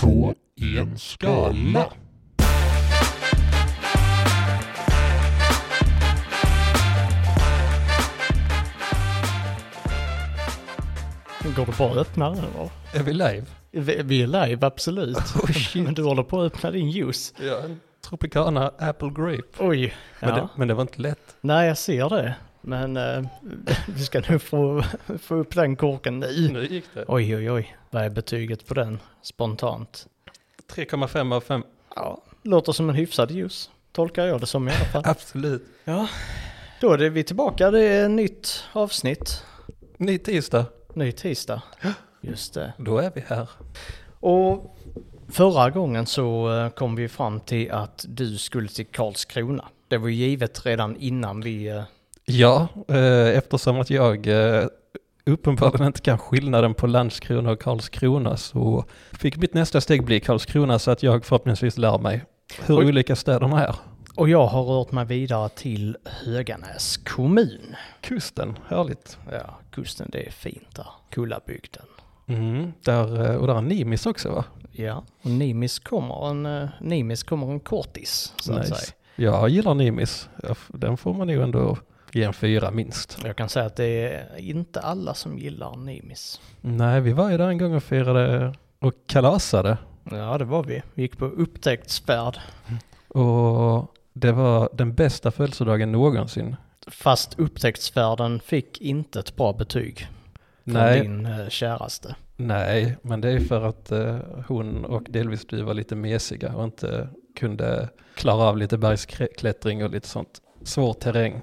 [0.00, 1.86] på en skala.
[11.56, 12.70] Går det bara att öppna den eller?
[12.94, 13.44] Är vi live?
[13.70, 15.16] Vi vi är live, absolut.
[15.42, 15.84] Oh, shit.
[15.84, 17.34] Men du håller på att öppna din juice.
[17.40, 19.42] Ja, en Tropicana Apple Grape.
[19.58, 19.94] Oj.
[20.20, 20.36] Men, Ja.
[20.36, 21.36] det, men det var inte lätt.
[21.40, 22.34] Nej, jag ser det.
[22.60, 23.24] Men eh,
[23.86, 24.82] vi ska nu få,
[25.18, 26.48] få upp den korken nu.
[26.52, 27.04] Nu gick det.
[27.08, 27.76] Oj, oj, oj.
[27.90, 30.06] Vad är betyget på den spontant?
[30.74, 31.62] 3,5 av 5.
[31.96, 33.70] Ja, låter som en hyfsad juice.
[33.92, 35.02] Tolkar jag det som i alla fall.
[35.06, 35.62] Absolut.
[35.84, 36.08] Ja,
[36.80, 37.70] då är det vi tillbaka.
[37.70, 39.44] Det är nytt avsnitt.
[39.96, 40.64] Ny tisdag.
[40.94, 41.62] Ny tisdag.
[42.20, 42.72] Just det.
[42.78, 43.48] Då är vi här.
[44.20, 44.76] Och
[45.28, 49.68] förra gången så eh, kom vi fram till att du skulle till Karlskrona.
[49.88, 51.82] Det var givet redan innan vi...
[52.30, 54.66] Ja, eh, eftersom att jag eh,
[55.26, 60.78] uppenbarligen inte kan skillnaden på Landskrona och Karlskrona så fick mitt nästa steg bli Karlskrona
[60.78, 62.24] så att jag förhoppningsvis lär mig
[62.66, 62.86] hur Oj.
[62.86, 63.74] olika städerna är.
[64.16, 67.76] Och jag har rört mig vidare till Höganäs kommun.
[68.00, 69.18] Kusten, härligt.
[69.32, 70.86] Ja, kusten det är fint där.
[71.10, 71.86] Kullabygden.
[72.26, 74.44] Mm, där, eh, och där är Nimis också va?
[74.72, 78.80] Ja, och Nimis kommer en, Nimis kommer en kortis så att säga.
[79.16, 80.28] Jag gillar Nimis.
[80.68, 81.78] Den får man ju ändå
[82.12, 83.18] ge en fyra minst.
[83.24, 86.40] Jag kan säga att det är inte alla som gillar Nimis.
[86.60, 89.78] Nej, vi var ju där en gång och firade och kalasade.
[90.10, 90.82] Ja, det var vi.
[90.94, 92.38] Vi gick på upptäcktsfärd.
[93.08, 96.56] Och det var den bästa födelsedagen någonsin.
[96.86, 100.08] Fast upptäcktsfärden fick inte ett bra betyg.
[100.64, 102.14] Från Nej, din eh, käraste.
[102.36, 106.64] nej, men det är för att eh, hon och delvis du var lite mesiga och
[106.64, 110.40] inte kunde klara av lite bergsklättring och lite sånt.
[110.62, 111.40] Svår terräng.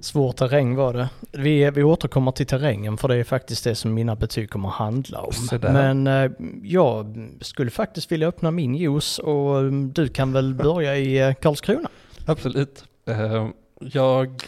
[0.00, 1.08] Svår terräng var det.
[1.32, 4.74] Vi, vi återkommer till terrängen för det är faktiskt det som mina betyg kommer att
[4.74, 5.32] handla om.
[5.62, 6.30] Men eh,
[6.62, 11.34] jag skulle faktiskt vilja öppna min juice och eh, du kan väl börja i eh,
[11.34, 11.88] Karlskrona.
[12.26, 12.84] Absolut.
[13.06, 13.48] Eh,
[13.80, 14.42] jag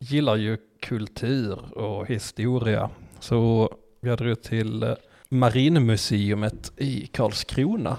[0.00, 2.90] gillar ju kultur och historia.
[3.20, 4.94] Så jag drog till
[5.28, 7.96] Marinmuseet i Karlskrona.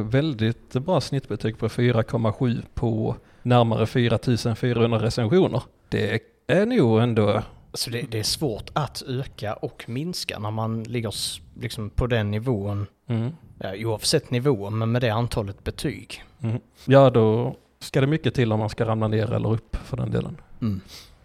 [0.00, 5.62] Väldigt bra snittbetyg på 4,7 på närmare 4400 recensioner.
[5.88, 7.42] Det är nog ändå,
[7.74, 11.14] Så det, det är svårt att öka och minska när man ligger
[11.60, 12.86] liksom på den nivån.
[13.06, 13.30] mm,
[13.62, 16.24] Ja, oavsett nivå, men med det antalet betyg.
[16.42, 16.60] mm.
[16.84, 20.10] ja då ska det mycket till om man ska ramla ner eller upp för den
[20.10, 20.36] delen.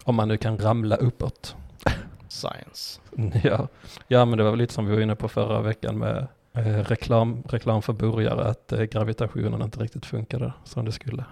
[0.04, 1.56] Om man nu kan ramla uppåt.
[2.28, 3.00] Science.
[3.44, 3.68] Ja.
[4.08, 6.62] ja, men det var väl lite som vi var inne på förra veckan med eh,
[6.64, 11.24] reklam, reklam för burgare, att eh, gravitationen inte riktigt funkade som det skulle.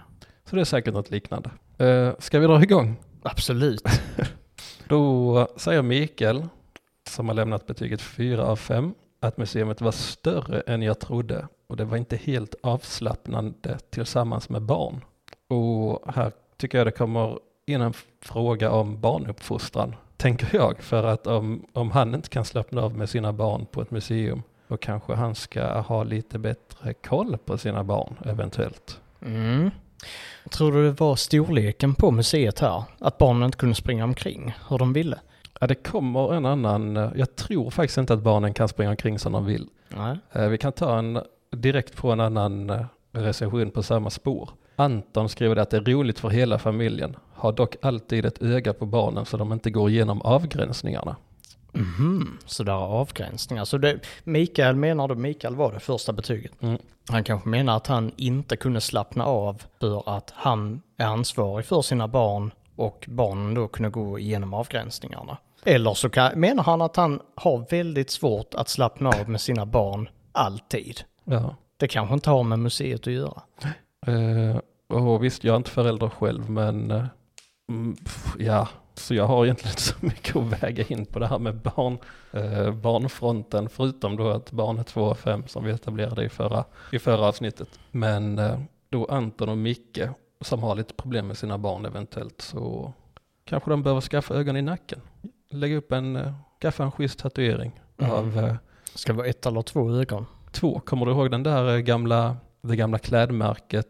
[0.44, 1.50] Så det är säkert något liknande.
[1.78, 2.96] Eh, ska vi dra igång?
[3.22, 3.82] Absolut.
[4.88, 6.46] Då säger Mikael,
[7.08, 11.76] som har lämnat betyget 4 av 5, att museet var större än jag trodde och
[11.76, 15.04] det var inte helt avslappnande tillsammans med barn.
[15.48, 20.82] Och här tycker jag det kommer in en fråga om barnuppfostran, tänker jag.
[20.82, 24.42] För att om, om han inte kan slappna av med sina barn på ett museum,
[24.68, 29.00] då kanske han ska ha lite bättre koll på sina barn eventuellt.
[29.22, 29.70] Mm.
[30.50, 32.82] Tror du det var storleken på museet här?
[32.98, 35.18] Att barnen inte kunde springa omkring hur de ville?
[35.60, 39.18] Ja, det kommer en annan, eh, jag tror faktiskt inte att barnen kan springa omkring
[39.18, 39.66] som de vill.
[39.88, 40.18] Nej.
[40.32, 41.20] Eh, Vi kan ta en
[41.50, 42.80] direkt på en annan eh,
[43.12, 44.50] recension på samma spår.
[44.76, 47.16] Anton skriver det att det är roligt för hela familjen.
[47.34, 51.16] Har dock alltid ett öga på barnen så de inte går igenom avgränsningarna.
[51.74, 53.64] Mhm, så där är avgränsningar.
[53.64, 56.62] Så det, Mikael menar då, Mikael var det första betyget.
[56.62, 56.78] Mm.
[57.08, 61.82] Han kanske menar att han inte kunde slappna av för att han är ansvarig för
[61.82, 65.38] sina barn och barnen då kunde gå igenom avgränsningarna.
[65.64, 69.66] Eller så kan, menar han att han har väldigt svårt att slappna av med sina
[69.66, 71.00] barn alltid.
[71.24, 71.56] Ja.
[71.76, 73.42] Det kanske inte har med museet att göra.
[74.06, 74.58] Eh,
[74.88, 76.90] och visst, jag är inte förälder själv men
[77.68, 81.26] mm, pff, ja, så jag har egentligen inte så mycket att väga in på det
[81.26, 81.98] här med barn,
[82.32, 86.64] eh, barnfronten förutom då att barn är 2 och 5 som vi etablerade i förra,
[86.92, 87.68] i förra avsnittet.
[87.90, 88.58] Men eh,
[88.88, 90.00] då Anton och Micke
[90.40, 92.92] som har lite problem med sina barn eventuellt så
[93.44, 95.00] kanske de behöver skaffa ögon i nacken.
[95.50, 96.32] Lägga upp en, eh,
[96.62, 98.12] skaffa en schysst tatuering Mm.
[98.12, 98.54] av eh,
[98.94, 100.26] Ska det vara ett eller två ögon?
[100.52, 100.80] två.
[100.80, 103.86] Kommer du ihåg den där eh, gamla, det gamla klädmärket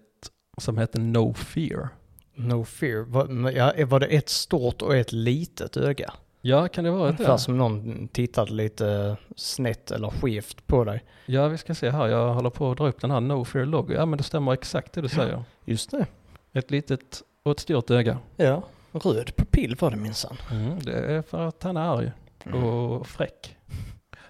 [0.59, 1.89] som hette No Fear?
[2.35, 3.05] No fear.
[3.05, 6.13] Var, ja, var det ett stort och ett litet öga?
[6.41, 7.39] Ja, kan det vara Ungefär det?
[7.39, 11.05] som någon tittade lite snett eller skevt på dig.
[11.27, 12.07] Ja, vi ska se här.
[12.07, 13.93] Jag håller på att dra upp den här No Fear logo.
[13.95, 15.45] Ja, men det stämmer exakt det du säger.
[15.65, 16.07] Just det.
[16.53, 18.19] Ett litet och ett stort öga.
[18.37, 18.63] Ja.
[18.93, 20.37] Röd pupill var det minsann.
[20.51, 22.13] Mm, det är för att han är arg
[22.55, 23.57] och fräck.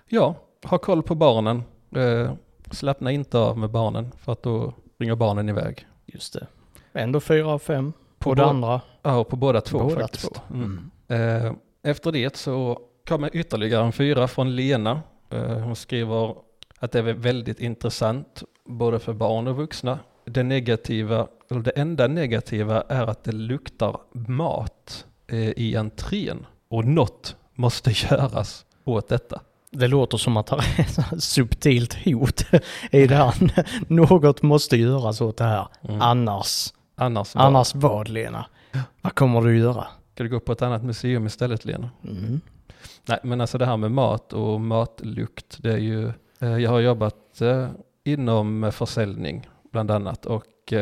[0.09, 0.35] Ja,
[0.65, 1.63] ha koll på barnen.
[1.97, 2.33] Eh,
[2.71, 5.87] slappna inte av med barnen för att då ringer barnen iväg.
[6.07, 6.47] Just det.
[6.95, 7.93] Ändå fyra av fem.
[8.19, 8.81] På, På det andra.
[9.03, 10.35] Ja, på båda två Båda faktiskt.
[10.35, 10.41] två.
[10.55, 10.91] Mm.
[11.09, 11.47] Mm.
[11.47, 11.53] Eh,
[11.83, 15.01] efter det så kommer ytterligare en fyra från Lena.
[15.31, 16.35] Eh, hon skriver
[16.79, 19.99] att det är väldigt intressant både för barn och vuxna.
[20.25, 26.85] Det negativa, eller det enda negativa är att det luktar mat eh, i entrén och
[26.85, 29.41] något måste göras åt detta.
[29.71, 32.45] Det låter som att det är ett subtilt hot
[32.91, 33.35] i det här.
[33.93, 35.69] Något måste göras åt det här.
[35.83, 36.01] Mm.
[36.01, 37.45] Annars, Annars, vad?
[37.45, 38.47] annars vad Lena?
[39.03, 39.87] Vad kommer du göra?
[40.15, 41.91] ska du gå på ett annat museum istället Lena?
[42.05, 42.41] Mm.
[43.07, 46.81] Nej, men alltså det här med mat och matlukt, det är ju, eh, jag har
[46.81, 47.69] jobbat eh,
[48.05, 50.73] inom eh, försäljning bland annat och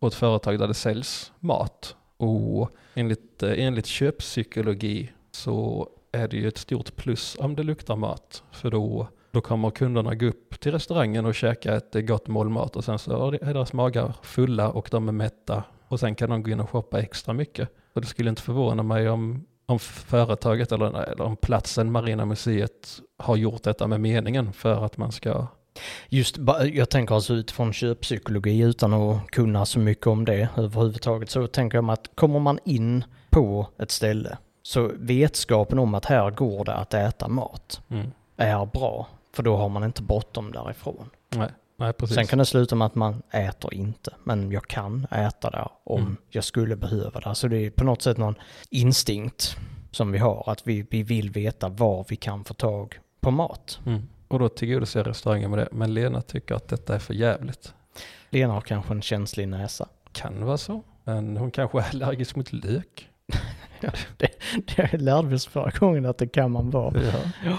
[0.00, 1.96] åt företag där det säljs mat.
[2.16, 8.42] Och enligt, enligt köppsykologi så är det ju ett stort plus om det luktar mat.
[8.50, 12.48] För då, då kommer kunderna gå upp till restaurangen och käka ett eh, gott mål
[12.48, 16.30] mat och sen så är deras magar fulla och de är mätta och sen kan
[16.30, 17.68] de gå in och shoppa extra mycket.
[17.94, 23.00] Så det skulle inte förvåna mig om om företaget eller, eller om platsen Marina Museet
[23.18, 25.46] har gjort detta med meningen för att man ska...
[26.08, 26.38] Just,
[26.72, 31.76] jag tänker alltså utifrån köppsykologi utan att kunna så mycket om det överhuvudtaget så tänker
[31.76, 36.64] jag mig att kommer man in på ett ställe så vetskapen om att här går
[36.64, 38.10] det att äta mat Mm.
[38.36, 39.08] är bra.
[39.32, 41.10] För då har man inte bråttom därifrån.
[41.36, 42.14] Nej, nej, precis.
[42.14, 46.00] Sen kan det sluta med att man äter inte, men jag kan äta där om
[46.02, 46.16] Mm.
[46.28, 47.34] jag skulle behöva det.
[47.34, 48.34] Så det är på något sätt någon
[48.70, 49.56] instinkt
[49.90, 53.80] som vi har, att vi, vi vill veta var vi kan få tag på mat.
[53.86, 54.02] Mm.
[54.28, 55.68] Och då tillgodoser restaurangen med det.
[55.72, 57.74] Men Lena tycker att detta är för jävligt.
[58.30, 59.88] Lena har kanske en känslig näsa.
[60.12, 60.82] Kan vara så.
[61.04, 63.08] Men hon kanske är allergisk mot lök.
[64.76, 67.02] Det lärde vi oss förra gången att det kan man vara.
[67.44, 67.58] Ja.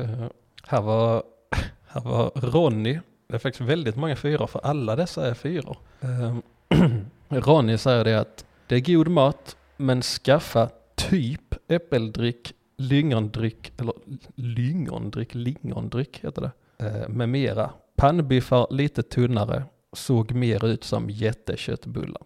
[0.00, 0.26] Eh,
[0.66, 1.22] här, var,
[1.86, 2.98] här var Ronny.
[3.28, 5.76] Det är faktiskt väldigt många fyror för alla dessa är fyror.
[6.00, 6.42] Ehm,
[7.28, 13.94] Ronny säger det att det är god mat men skaffa typ äppeldryck, lyngondryck eller
[14.34, 17.70] lyngondryck, lingondryck heter det, eh, med mera.
[17.96, 22.22] Pannbiffar lite tunnare, såg mer ut som jätteköttbullar.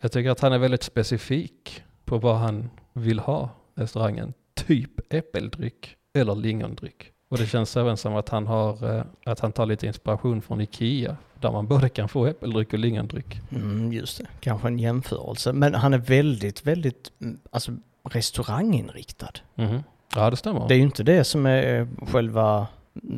[0.00, 4.32] Jag tycker att han är väldigt specifik på vad han vill ha restaurangen.
[4.54, 7.12] Typ äppeldryck eller lingondryck.
[7.28, 10.60] Och det känns även som att han, har, eh, att han tar lite inspiration från
[10.60, 11.16] Ikea.
[11.40, 13.40] Där man både kan få äppeldryck och lingondryck.
[13.50, 15.52] Mm, just det, kanske en jämförelse.
[15.52, 17.72] Men han är väldigt, väldigt, mm, alltså
[18.10, 19.32] restauranginriktad.
[19.54, 19.82] Mhm.
[20.14, 20.68] Ja det stämmer.
[20.68, 22.66] Det är ju inte det som är själva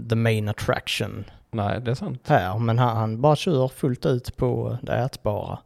[0.08, 2.22] the main attraction Nej det är sant.
[2.28, 5.58] här, men han, han bara kör fullt ut på det ätbara.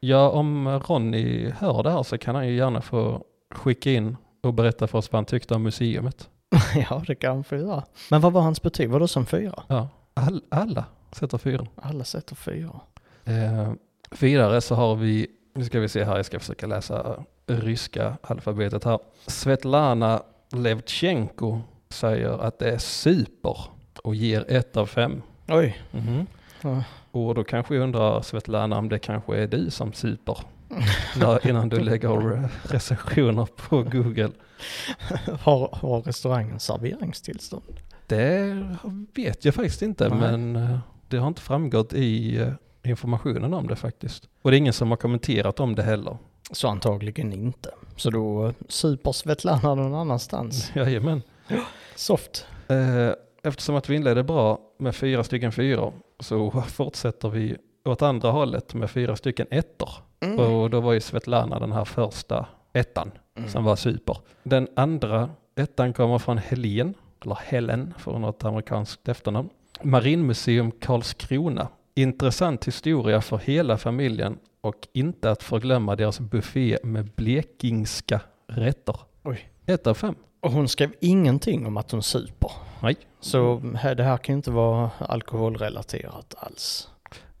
[0.00, 3.24] Ja om Ronny hör det här så kan han ju gärna få
[3.54, 6.28] skicka in och berätta för oss vad han tyckte om museumet.
[6.90, 7.84] ja, det kan han göra.
[8.10, 8.90] Men vad var hans betyg?
[8.90, 9.62] Var det som fyra?
[9.68, 11.66] Ja, all, alla sätter fyra.
[11.76, 12.80] Alla sätter fyra.
[13.24, 13.72] Eh,
[14.20, 18.84] vidare så har vi, nu ska vi se här, jag ska försöka läsa ryska alfabetet
[18.84, 18.98] här.
[19.26, 20.22] Svetlana
[20.52, 23.58] Levchenko säger att det är super
[24.02, 25.22] och ger ett av fem.
[25.48, 25.82] Oj.
[25.90, 26.26] Mhm.
[26.60, 26.82] Ja.
[27.10, 30.38] Och då kanske jag undrar Svetlana om det kanske är du som super
[31.48, 34.30] innan du lägger recensioner på Google.
[35.40, 37.80] Har, har restaurangen serveringstillstånd?
[38.06, 38.66] Det
[39.14, 40.18] vet jag faktiskt inte Nej.
[40.18, 40.78] men eh,
[41.08, 42.52] det har inte framgått i eh,
[42.82, 44.28] informationen om det faktiskt.
[44.42, 46.16] Och det är ingen som har kommenterat om det heller.
[46.50, 47.70] Så antagligen inte.
[47.96, 50.72] Så då super Svetlana någon annanstans.
[50.74, 51.22] Jajamän.
[51.94, 52.46] Soft.
[52.68, 53.10] Eh,
[53.46, 58.74] Eftersom att vi inledde bra med fyra stycken fyror så fortsätter vi åt andra hållet
[58.74, 59.90] med fyra stycken ettor.
[60.20, 60.38] Mm.
[60.38, 63.10] Och då var ju Svetlana den här första ettan
[63.46, 64.16] som var super.
[64.42, 69.48] Den andra ettan kommer från Helen, eller Helen för något amerikanskt efternamn.
[69.82, 71.68] Marinmuseum Karlskrona.
[71.94, 78.96] Intressant historia för hela familjen och inte att förglömma deras buffé med blekingska rätter.
[79.22, 79.48] Oj.
[79.66, 80.14] Ett av fem.
[80.40, 82.50] Och hon skrev ingenting om att hon super.
[82.82, 82.96] Nej.
[83.20, 86.88] Så här, det här kan ju inte vara alkoholrelaterat alls.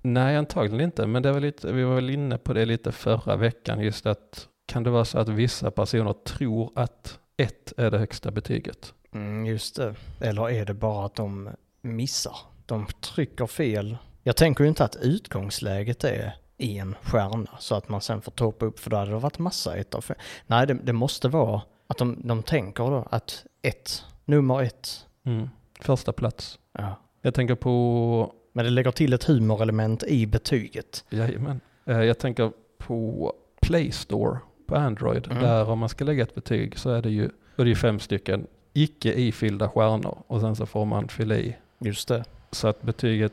[0.02, 1.06] Nej, antagligen inte.
[1.06, 3.80] Men det var lite, vi var väl inne på det lite förra veckan.
[3.80, 8.30] Just att kan det vara så att vissa personer tror att ett är det högsta
[8.30, 8.94] betyget?
[9.12, 9.94] Mm, just det.
[10.20, 11.50] Eller är det bara att de
[11.82, 12.36] missar?
[12.66, 13.96] De trycker fel.
[14.22, 18.66] Jag tänker ju inte att utgångsläget är en stjärna så att man sen får toppa
[18.66, 20.16] upp för då hade det varit massa ett av fem.
[20.46, 25.06] Nej, det, det måste vara att de, de tänker då att ett, nummer ett.
[25.24, 25.48] Mm.
[25.80, 26.58] Första plats.
[26.72, 27.00] Ja.
[27.22, 31.04] Jag tänker på, Men det lägger till ett humorelement i betyget.
[31.10, 31.60] jajamän.
[31.86, 35.26] Eh, Jag tänker på Play Store på Android.
[35.30, 35.42] Mm.
[35.42, 37.76] Där om man ska lägga ett betyg så är det ju, då är det ju
[37.76, 41.56] fem stycken icke ifyllda stjärnor och sen så får man fylla i.
[41.78, 42.24] Just det.
[42.50, 43.32] Så att betyget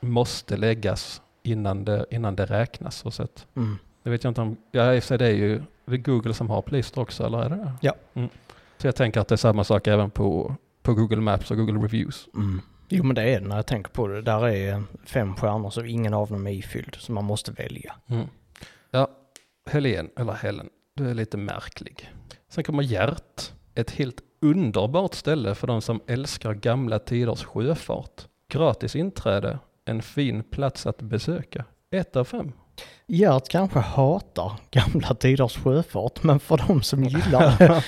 [0.00, 3.14] måste läggas innan det, innan det räknas.
[3.14, 3.78] Så att, Mm.
[4.02, 6.62] det vet jag inte om, ja i det är ju det är Google som har
[6.62, 7.72] Play Store också, eller är det det?
[7.80, 7.94] Ja.
[8.14, 8.28] Mm.
[8.78, 11.80] Så jag tänker att det är samma sak även på, på Google Maps och Google
[11.80, 12.28] Reviews.
[12.34, 12.60] Mm.
[12.88, 14.22] Jo men det är det när jag tänker på det.
[14.22, 16.94] Där är fem stjärnor så ingen av dem är ifylld.
[16.98, 17.94] Så man måste välja.
[18.06, 18.26] Mm.
[19.70, 22.12] Helen, eller Helen, du är lite märklig.
[22.48, 28.26] Sen kommer Gert, ett helt underbart ställe för de som älskar gamla tiders sjöfart.
[28.52, 31.64] Gratis inträde, en fin plats att besöka.
[31.90, 32.52] Ett av fem.
[33.06, 37.82] Gert kanske hatar gamla tiders sjöfart men för de som gillar det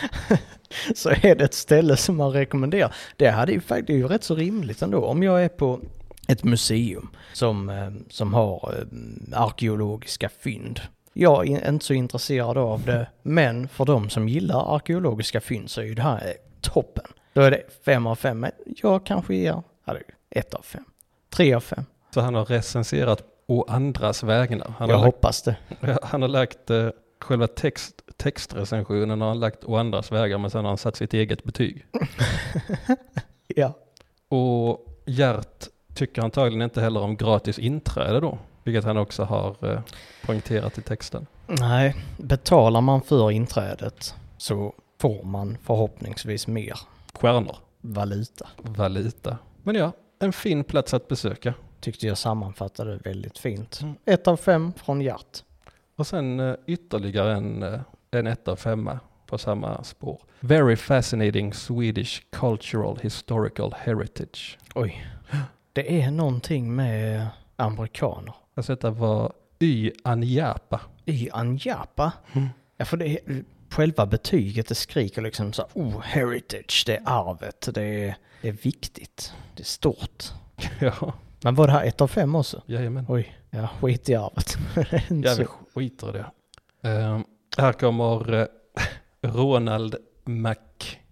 [0.95, 2.95] så är det ett ställe som man rekommenderar.
[3.17, 5.05] Det hade ju faktiskt det är ju rätt så rimligt ändå.
[5.05, 5.81] Om jag är på
[6.29, 10.81] ett museum som, eh, som har eh, arkeologiska fynd.
[11.13, 15.81] Jag är inte så intresserad av det, men för de som gillar arkeologiska fynd så
[15.81, 17.05] är ju det här toppen.
[17.33, 19.63] Då är det fem av fem, men jag kanske ger
[20.31, 20.85] ett av fem.
[21.31, 21.85] Tre av fem.
[22.15, 24.75] Så han har recenserat å andras vägnar.
[24.79, 25.57] Han jag har lagt, hoppas det.
[26.03, 26.89] han har lagt eh,
[27.21, 31.15] själva text, textrecensionen har han lagt å andras vägar men sen har han satt sitt
[31.15, 31.87] eget betyg.
[33.57, 33.73] Ja.
[34.29, 39.81] Och Gert tycker antagligen inte heller om gratis inträde då, vilket han också har eh,
[40.27, 41.27] poängterat i texten.
[41.47, 46.79] Nej, betalar man för inträdet så får man förhoppningsvis mer
[47.15, 48.49] Stjärnor, valuta.
[48.57, 49.39] valuta.
[49.63, 51.55] Men ja, en fin plats att besöka.
[51.81, 53.81] Tyckte jag sammanfattade väldigt fint.
[53.83, 53.95] Mm.
[54.05, 55.45] Ett av fem från Gert.
[55.97, 60.21] Och sen eh, ytterligare en, eh, en etta och femma på samma spår.
[60.41, 64.59] Very fascinating Swedish cultural historical heritage.
[64.75, 65.07] Oj.
[65.73, 68.35] Det är någonting med amerikaner.
[68.59, 70.81] Alltså detta var Y Anjapa.
[71.05, 72.13] I Anjapa.
[72.33, 72.49] Mm.
[72.77, 77.69] Ja, för det är, själva betyget det skriker liksom så oh, heritage, det är arvet,
[77.75, 80.25] det är, det är viktigt, det är stort.
[80.81, 81.13] ja,
[81.43, 82.63] Men var det här ett av fem också?
[82.67, 83.07] jajamän.
[83.09, 84.57] Oj, ja, skit i arvet.
[85.25, 86.31] Ja, vi skiter i det.
[86.91, 87.21] Eh,
[87.59, 88.47] här kommer eh,
[89.31, 90.57] Ronald Mac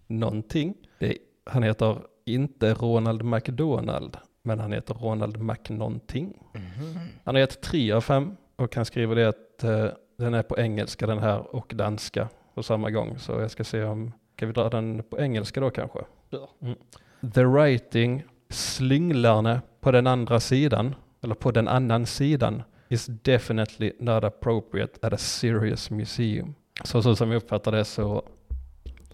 [0.07, 0.75] någonting.
[0.99, 6.43] Det, han heter inte Ronald McDonald, men han heter Ronald Mac någonting.
[6.53, 6.99] Mhm.
[7.25, 9.87] Han har gett tre av fem och han skriver det att eh,
[10.19, 13.19] den är på engelska den här och danska på samma gång.
[13.19, 15.99] Så jag ska se om, kan vi dra den på engelska då kanske?
[16.31, 16.49] Ja.
[16.63, 16.77] Mm.
[17.35, 24.25] The writing, slynglarna på den andra sidan, eller på den annan sidan, is definitely not
[24.25, 26.55] appropriate at a serious museum.
[26.85, 28.23] Så, så som jag uppfattar det så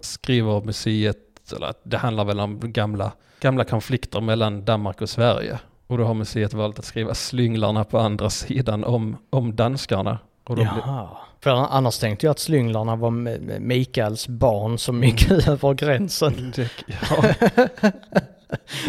[0.00, 5.58] skriver museet, eller att det handlar väl om gamla, gamla konflikter mellan Danmark och Sverige.
[5.86, 10.18] Och då har museet valt att skriva slynglarna på andra sidan om, om danskarna.
[10.44, 11.08] Och då Jaha.
[11.40, 13.10] För annars tänkte jag att slynglarna var
[13.58, 16.52] Mikaels barn som gick över gränsen.
[16.56, 17.22] det, ja,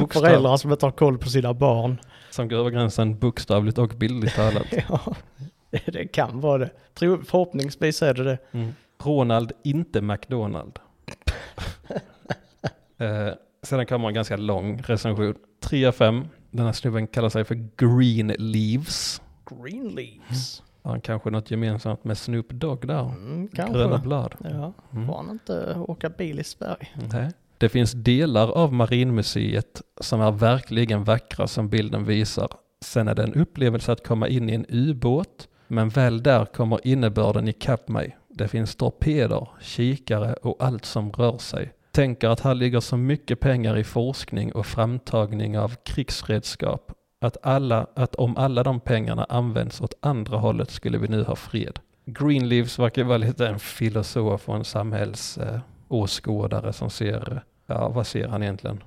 [0.10, 1.98] Föräldrar som inte har koll på sina barn.
[2.29, 4.65] som går över gränsen bokstavligt och bildligt talat.
[4.89, 6.69] Ja, det, kan vara det.
[7.00, 8.38] Förhoppningsvis är det det.
[8.51, 8.74] Mm.
[9.03, 10.79] Ronald, inte McDonald.
[12.98, 13.28] Eh,
[13.64, 15.36] sedan kommer en ganska lång recension.
[15.64, 16.28] 3 av 5.
[16.52, 19.22] Den här snubben kallar sig för Green Leaves.
[19.50, 20.64] Green leaves.
[20.84, 23.00] Har han kanske något gemensamt med Snoop Dogg där?
[23.10, 24.08] Mm, Gröna kanske.
[24.08, 24.36] blad.
[24.44, 25.08] Ja, Mm.
[25.08, 26.88] får han inte åka bil i Sverige?
[27.12, 27.32] Nej.
[27.58, 32.48] Det finns delar av Marinmuseet som är verkligen vackra som bilden visar.
[32.86, 36.88] Sen är det en upplevelse att komma in i en ubåt, men väl där kommer
[36.88, 38.18] innebörden ikapp mig.
[38.30, 41.74] Det finns torpeder, kikare och allt som rör sig.
[41.96, 47.88] Tänker att här ligger så mycket pengar i forskning och framtagning av krigsredskap att, alla,
[47.96, 51.80] att om alla de pengarna används åt andra hållet skulle vi nu ha fred.
[52.06, 58.28] Greenleaves verkar vara lite en filosof och en samhällsåskådare eh, som ser, ja vad ser
[58.28, 58.84] han egentligen?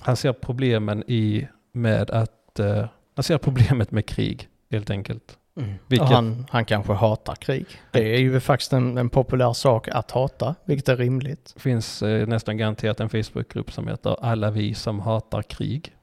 [0.00, 5.38] Han ser problemen i med att, eh, han ser problemet med krig helt enkelt.
[5.56, 5.74] Mm.
[5.86, 7.66] Vilket- han, han kanske hatar krig.
[7.90, 11.52] Det är ju faktiskt en, en populär sak att hata, vilket är rimligt.
[11.54, 15.94] Det finns eh, nästan garanterat en Facebookgrupp som heter Alla vi som hatar krig.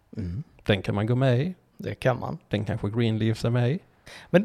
[0.63, 1.53] Den kan man gå med i.
[1.77, 2.37] Det kan man.
[2.49, 3.79] Den kanske Greenleaves är med i.
[4.29, 4.43] Men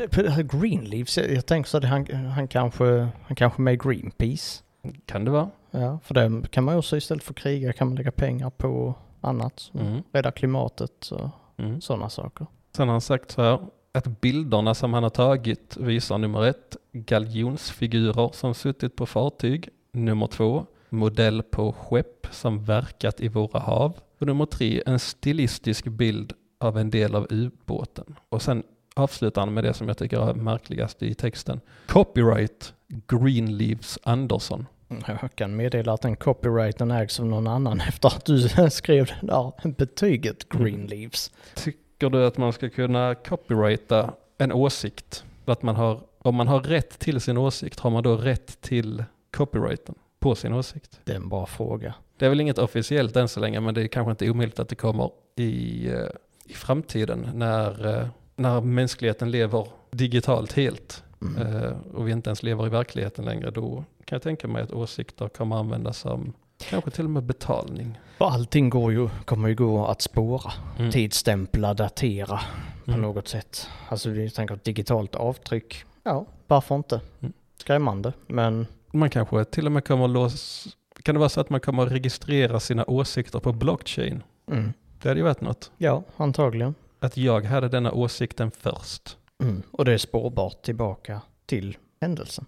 [0.53, 4.63] Greenleaves, jag, tänker så att han, han kanske, han kanske är med i Greenpeace.
[5.07, 5.51] Kan det vara.
[5.71, 9.71] Ja, för det kan man också istället för kriga kan man lägga pengar på annat.
[9.75, 10.03] Mm.
[10.13, 11.81] Rädda klimatet och Mm.
[11.81, 12.47] sådana saker.
[12.77, 13.59] Sen har han sagt så här
[13.93, 19.69] att bilderna som han har tagit visar nummer ett galjonsfigurer som suttit på fartyg.
[19.93, 23.99] Nummer två modell på skepp som verkat i våra hav.
[24.19, 28.17] Och nummer tre en stilistisk bild av en del av ubåten.
[28.29, 28.63] Och sen
[28.95, 31.61] avslutar han med det som jag tycker är märkligast i texten.
[31.87, 34.67] Copyright Greenleaves Andersson.
[35.07, 39.27] Jag kan meddela att den copyrighten ägs av någon annan efter att du skrev det
[39.27, 41.31] där betyget Greenleaves.
[41.55, 45.25] Tycker Tycker du att man ska kunna copyrighta en åsikt?
[45.45, 49.05] Att man har, om man har rätt till sin åsikt, har man då rätt till
[49.37, 51.01] copyrighten på sin åsikt?
[51.05, 51.95] Det är en bra fråga.
[52.19, 54.69] Det är väl inget officiellt än så länge, men det är kanske inte omöjligt att
[54.69, 56.09] det kommer i, eh,
[56.45, 58.07] i framtiden när, eh,
[58.37, 61.57] när mänskligheten lever digitalt helt Mm.
[61.57, 63.51] eh, och vi inte ens lever i verkligheten längre.
[63.51, 66.33] Då kan jag tänka mig att åsikter kommer användas som
[66.71, 67.99] kanske till och med betalning.
[68.19, 70.52] För allting går ju, kommer ju gå att spåra.
[70.78, 70.90] Mm.
[70.90, 72.40] Tidsstämpla, datera
[72.85, 73.02] på Mm.
[73.02, 73.69] något sätt.
[73.88, 75.85] Alltså vi tänker ett digitalt avtryck.
[76.02, 77.00] Ja, varför inte?
[77.21, 77.33] Mm.
[77.57, 80.69] Skrämmande, men Man kanske till och med kommer lås...
[81.02, 84.23] Kan det vara så att man kommer att registrera sina åsikter på blockchain?
[84.50, 84.73] mm.
[85.02, 85.71] Det hade ju varit något.
[85.78, 86.75] ja, antagligen.
[87.00, 89.16] Att jag hade denna åsikten först.
[89.42, 89.62] Mm.
[89.71, 92.45] Och det är spårbart tillbaka till händelsen.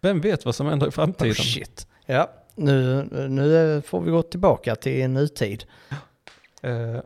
[0.00, 1.30] Vem vet vad som händer i framtiden?
[1.32, 1.86] Oh shit.
[2.06, 5.64] Ja, nu, nu får vi gå tillbaka till nutid.
[6.62, 7.00] Eh,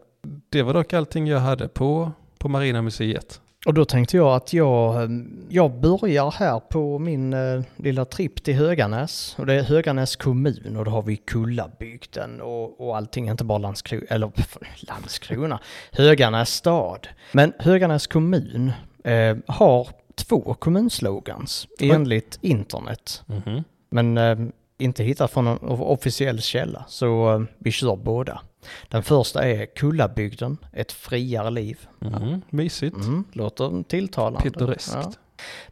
[0.49, 3.41] det var dock allting jag hade på, på Marina Museet.
[3.67, 5.09] Och då tänkte jag att jag, eh,
[5.49, 9.35] jag börjar här på min eh, lilla tripp till Höganäs.
[9.39, 13.59] Och det är Höganäs kommun och då har vi Kullabygden och, och allting, inte bara
[13.59, 14.33] Landskrona, eller
[14.81, 15.61] Landskrona,
[15.93, 17.09] Höganäs stad.
[17.33, 18.73] Men Höganäs kommun
[19.05, 23.23] eh, har två kommunslogans enligt internet.
[23.27, 23.65] Mhm.
[23.91, 24.39] Men eh,
[24.83, 28.41] inte hittat från någon officiell källa, så eh, vi kör båda.
[28.89, 31.79] Den första är Kullabygden, ett friare liv.
[31.99, 32.43] Mhm.
[32.51, 32.97] Mysigt.
[32.97, 34.43] Mm, låter tilltalande.
[34.43, 34.95] Pittoreskt.
[34.95, 35.12] Ja.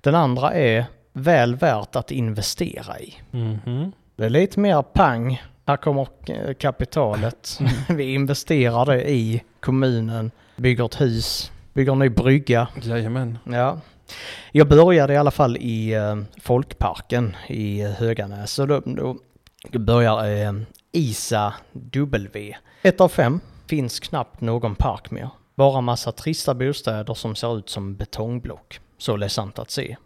[0.00, 3.14] Den andra är väl värt att investera i.
[3.31, 3.93] Mhm.
[4.17, 5.43] Det är lite mer pang.
[5.67, 6.07] Här kommer
[6.55, 7.59] kapitalet.
[7.88, 12.69] Vi investerar det i kommunen, bygger ett hus, bygger en ny brygga.
[12.83, 13.38] Jajamän.
[13.45, 13.81] Ja.
[14.52, 18.52] Jag började i alla fall i eh, Folkparken i Höganäs.
[18.52, 18.83] Så då,
[19.71, 20.52] då börjar eh,
[20.93, 22.57] ISA W.
[22.83, 23.40] Ett av fem.
[23.67, 25.29] Finns knappt någon park mer.
[25.55, 28.81] Bara massa trista bostäder som ser ut som betongblock.
[28.99, 29.97] Så ledsamt att se.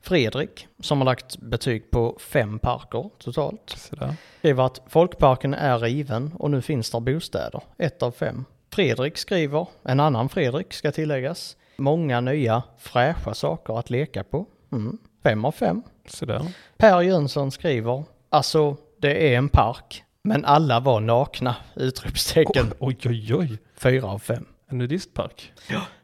[0.00, 4.14] Fredrik, som har lagt betyg på fem parker totalt, Sådär.
[4.38, 7.62] skriver att folkparken är riven och nu finns där bostäder.
[7.78, 8.44] Ett av fem.
[8.70, 14.46] Fredrik skriver, en annan Fredrik ska tilläggas, många nya fräscha saker att leka på.
[14.72, 14.98] Mm.
[15.22, 15.82] Fem av fem.
[16.06, 16.42] Sådär.
[16.76, 21.56] Per Jönsson skriver, alltså det är en park, men alla var nakna!
[21.76, 22.72] Utropstecken.
[22.78, 23.58] Oj, oj, oj.
[23.76, 24.44] Fyra av fem.
[24.68, 25.52] En nudistpark.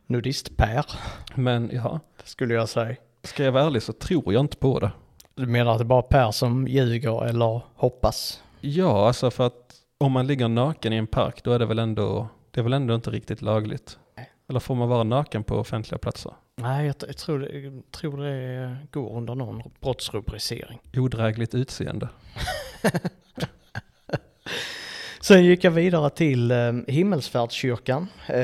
[0.06, 0.84] Nudist-Per,
[1.34, 2.96] Men ja, skulle jag säga.
[3.22, 4.90] ska jag vara ärlig så tror jag inte på det.
[5.34, 8.42] Du menar att det är bara Per som ljuger eller hoppas?
[8.60, 11.78] Ja, alltså för att om man ligger naken i en park då är det väl
[11.78, 13.98] ändå, det är väl ändå inte riktigt lagligt.
[14.48, 16.32] Eller får man vara naken på offentliga platser?
[16.56, 20.80] Nej, jag, jag, tror, jag tror det går under någon brottsrubricering.
[20.96, 22.08] Odrägligt utseende.
[25.20, 28.08] Sen gick jag vidare till eh, Himmelsfärdskyrkan.
[28.26, 28.34] Eh,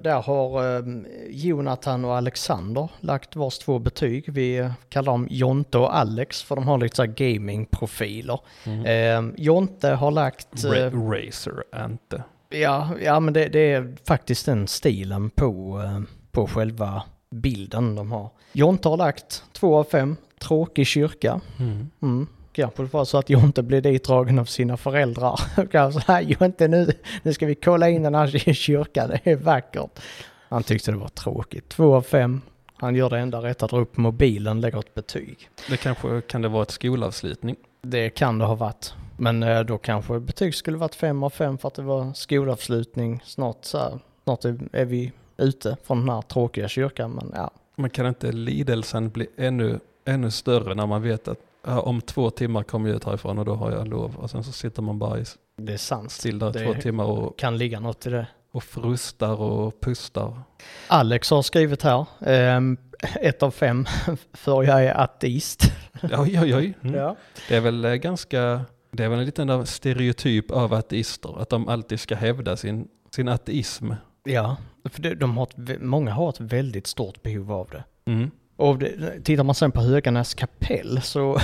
[0.00, 0.84] där har eh,
[1.30, 4.24] Jonathan och Alexander lagt vars två betyg.
[4.32, 8.40] Vi kallar dem Jonte och Alex för de har lite så gamingprofiler.
[8.66, 8.84] Mm.
[9.28, 10.54] Eh, Jonte har lagt...
[10.54, 12.22] Ra- Eh, Racer, inte.
[12.54, 16.00] Ja, ja, men det, det är faktiskt den stilen på, eh,
[16.32, 18.30] på själva bilden de har.
[18.52, 20.16] Jonte har lagt två av fem.
[20.38, 21.40] Tråkig kyrka.
[21.58, 21.90] Mm.
[22.02, 22.26] Mm.
[22.52, 25.40] Kanske det var så att Jonte blev ditdragen av sina föräldrar.
[25.70, 30.00] Kanske Jonte nu, nu ska vi kolla in den här kyrkan, det är vackert.
[30.48, 31.68] Han tyckte det var tråkigt.
[31.68, 32.40] Två av fem.
[32.76, 35.48] Han gör det enda rätta, drar upp mobilen, lägger ett betyg.
[35.68, 37.56] Det kanske kan det vara ett skolavslutning.
[37.82, 38.94] Det kan det ha varit.
[39.16, 43.20] Men eh, då kanske betyg skulle varit fem av fem för att det var skolavslutning.
[43.24, 47.10] Snart, så här, snart är vi ute från den här tråkiga kyrkan.
[47.10, 52.00] Men ja, Man kan inte lidelsen bli ännu, ännu större när man vet att om
[52.00, 54.16] två timmar kommer jag ut härifrån och då har jag lov.
[54.16, 55.24] Och sen så sitter man bara i
[55.56, 56.10] det är sant.
[56.10, 58.26] still där Det- två timmar och, Kan ligga något i det.
[58.52, 60.40] och frustar och pustar.
[60.88, 62.76] Alex har skrivit här, ehm,
[63.20, 63.84] ett av fem,
[64.32, 65.62] för jag är ateist.
[66.02, 66.74] Oj, oj, oj.
[66.82, 66.94] Mm.
[66.94, 67.16] Ja.
[67.48, 68.60] Det är väl eh, ganska,
[68.96, 73.28] det är väl en liten stereotyp av ateister, att de alltid ska hävda sin, sin
[73.28, 73.92] ateism.
[74.24, 77.84] ja, för de har ett, många har ett väldigt stort behov av det.
[78.10, 78.30] Mm.
[78.56, 81.38] Och det, tittar man sen på Höganäs kapell så,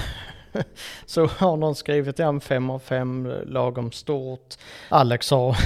[1.07, 4.55] så har någon skrivit ja, en fem av fem, lagom stort.
[4.89, 5.57] Alex har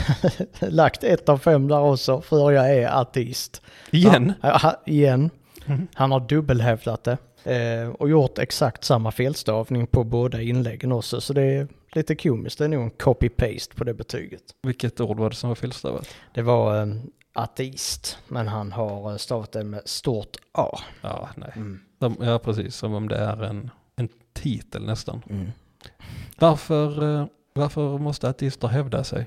[0.70, 3.62] lagt ett av fem där också, för jag är ateist.
[3.90, 4.32] Igen?
[4.40, 5.30] Ja, ha- igen.
[5.66, 5.86] Mm.
[5.94, 7.18] Han har dubbelhävdat det.
[7.44, 11.20] Eh, och gjort exakt samma felstavning på båda inläggen också.
[11.20, 12.58] Så det är lite komiskt.
[12.58, 14.42] Det är nog en copy-paste på det betyget.
[14.62, 16.08] Vilket ord var det som var felstavat?
[16.34, 16.86] Det var eh,
[17.32, 20.78] ateist, men han har eh, stavat det med stort A.
[21.00, 21.52] Ja, nej.
[21.56, 21.80] Mm.
[21.98, 22.76] Som, ja, precis.
[22.76, 25.22] Som om det är en, en titel nästan.
[25.30, 25.46] Mm.
[26.38, 29.26] Varför, eh, varför måste ateister hävda sig?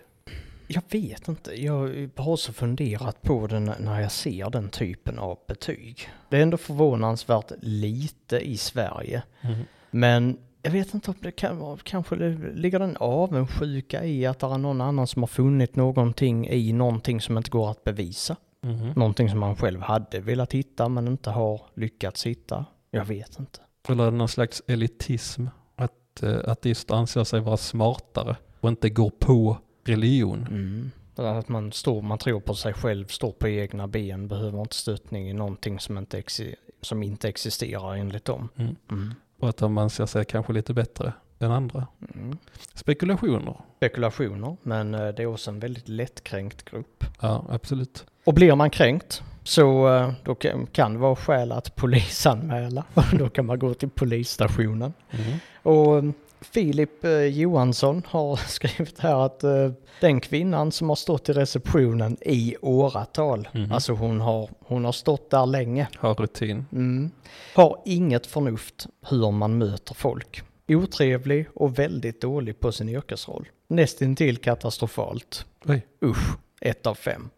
[0.68, 5.38] Jag vet inte, jag har också funderat på det när- jag ser den typen av
[5.48, 6.10] betyg.
[6.30, 9.24] Det är ändå förvånansvärt lite i Sverige.
[9.42, 9.60] Mm.
[9.92, 12.16] Men jag vet inte om det kan vara, kanske
[12.56, 17.22] ligger en avundsjuka i att det är någon annan som har funnit någonting i någonting
[17.22, 18.36] som inte går att bevisa.
[18.64, 18.92] Mhm.
[18.96, 22.66] Någonting som man själv hade velat hitta men inte har lyckats hitta.
[22.92, 23.60] Jag vet inte.
[23.90, 25.48] Eller någon slags elitism?
[25.76, 29.58] Att eh, ateister anser sig vara smartare och inte går på
[29.90, 30.48] religion.
[30.50, 30.92] Mm.
[31.16, 35.30] Att man, står, man tror på sig själv, står på egna ben, behöver inte stöttning
[35.30, 38.50] i någonting som inte, exi- som inte existerar enligt dem.
[38.56, 38.76] Mm.
[38.92, 39.14] Mm.
[39.40, 41.88] Och att de anser sig kanske lite bättre än andra.
[42.16, 42.38] Mm.
[42.74, 43.56] Spekulationer.
[43.78, 47.06] Spekulationer, men eh, det är också en väldigt lättkränkt grupp.
[47.22, 48.06] Ja, absolut.
[48.24, 50.36] Och blir man kränkt så eh, då
[50.72, 52.84] kan det vara skäl att polisanmäla.
[53.20, 54.94] då kan man gå till polisstationen.
[55.12, 55.38] Mm.
[55.64, 56.04] Och
[56.42, 59.72] Filip eh, Johansson har skrivit här att eh,
[60.02, 63.72] den kvinnan som har stått i receptionen i åratal, Mhm.
[63.72, 66.66] alltså hon har, hon har stått där länge, Har rutin.
[66.72, 67.12] mm,
[67.56, 70.42] har inget förnuft hur man möter folk.
[70.68, 73.48] Otrevlig och väldigt dålig på sin yrkesroll.
[73.68, 75.46] Nästintill katastrofalt.
[75.66, 75.86] Oj.
[76.06, 77.30] Usch, ett av fem.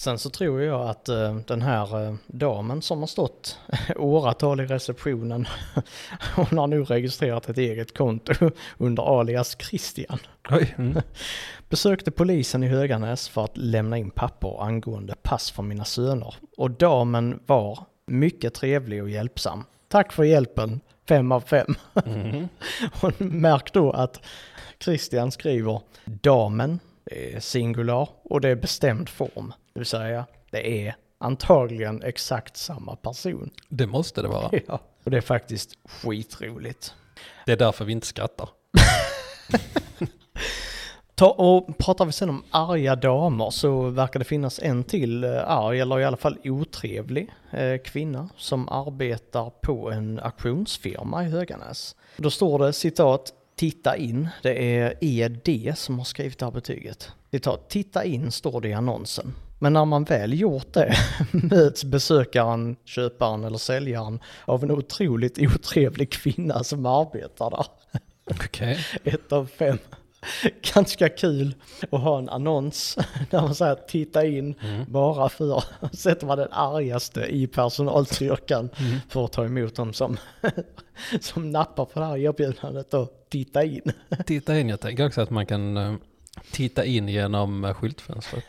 [0.00, 3.58] Sen så tror jag att eh, den här eh, damen som har stått
[3.96, 5.46] åratal i receptionen,
[6.36, 10.18] hon har nu registrerat ett eget konto under alias Christian.
[10.78, 11.00] Mm.
[11.68, 16.34] Besökte polisen i Höganäs för att lämna in papper angående pass för mina söner.
[16.56, 19.64] Och damen var mycket trevlig och hjälpsam.
[19.88, 21.74] Tack för hjälpen, fem av fem.
[22.04, 22.48] Mm.
[23.00, 24.20] Och märk då att
[24.78, 26.78] Christian skriver damen,
[27.10, 29.52] det är singular och det är bestämd form.
[29.72, 33.50] Det vill säga, det är antagligen exakt samma person.
[33.68, 34.50] Det måste det vara.
[34.66, 34.80] Ja.
[35.04, 36.94] Och det är faktiskt skitroligt.
[37.46, 38.48] Det är därför vi inte skrattar.
[41.14, 45.50] Ta, och pratar vi sen om arga damer så verkar det finnas en till eh,
[45.50, 51.96] arg, eller i alla fall otrevlig eh, kvinna som arbetar på en auktionsfirma i Höganäs.
[52.16, 57.12] Då står det citat Titta in, det är ED som har skrivit det här betyget.
[57.30, 59.34] Citat, titta in står det i annonsen.
[59.58, 60.94] Men när man väl gjort det
[61.30, 67.66] möts besökaren, köparen eller säljaren av en otroligt otrevlig kvinna som arbetar där.
[68.24, 68.78] Okej.
[69.04, 69.78] Ett av fem.
[70.74, 71.54] Ganska kul
[71.90, 72.98] att ha en annons
[73.30, 74.54] där man säger titta in
[74.88, 78.70] bara för sätter man den argaste i personalstyrkan
[79.08, 80.16] för att ta emot dem som,
[81.20, 83.92] som nappar på det här erbjudandet och titta in.
[84.26, 85.94] Titta in, jag tänker också att man kan eh,
[86.52, 88.44] titta in genom eh, skyltfönstret.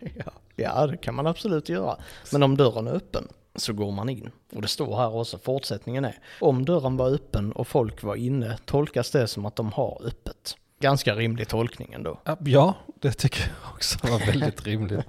[0.00, 1.96] Ja, ja, det kan man absolut göra.
[2.32, 4.30] Men om dörren är öppen så går man in.
[4.52, 8.58] Och det står här också, fortsättningen är, om dörren var öppen och folk var inne
[8.64, 10.56] tolkas det som att de har öppet.
[10.80, 12.20] Ganska rimlig tolkning ändå.
[12.44, 15.00] Ja, det tycker jag också var väldigt rimligt.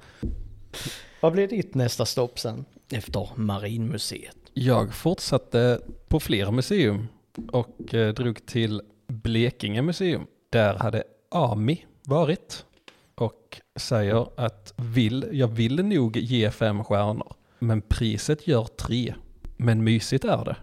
[1.21, 2.65] Vad blir ditt nästa stopp sen?
[2.91, 4.37] Efter Marinmuseet.
[4.53, 7.07] Jag fortsatte på flera museum
[7.51, 10.27] och eh, drog till Blekinge museum.
[10.49, 12.65] Där hade AMI varit
[13.15, 19.13] och säger att vill, jag vill nog ge fem stjärnor, men priset gör tre.
[19.57, 20.55] Men mysigt är det.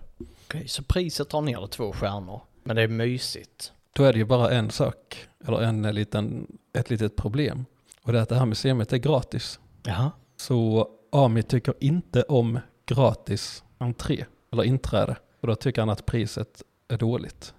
[0.46, 2.40] Okej, så priset tar ner det två stjärnor.
[2.62, 3.72] Men det är mysigt.
[3.96, 7.64] Då är det ju bara en sak, eller en liten, ett litet problem.
[8.02, 9.60] Och det är att det här museet är gratis.
[9.82, 10.10] Jaha.
[10.36, 15.16] Så Ami tycker inte om gratis entré, eller inträde.
[15.40, 17.54] Och då tycker han att priset är dåligt.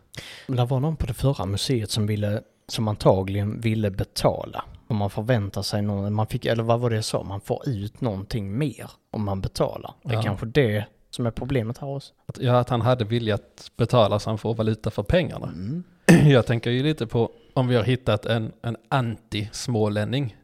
[0.48, 4.64] Men det var någon på det förra museet som ville, som antagligen ville betala.
[4.88, 7.70] Om man förväntar sig någon, man fick, eller vad var det jag sa, man får
[7.70, 9.94] ut någonting mer om man betalar.
[10.04, 10.22] Det är Ja.
[10.22, 12.14] kanske det som är problemet här också.
[12.40, 15.48] Ja, att han hade viljat betala så han får valuta för pengarna.
[15.48, 15.84] Mm.
[16.26, 20.36] Jag tänker ju lite på om vi har hittat en, en anti-smålänning.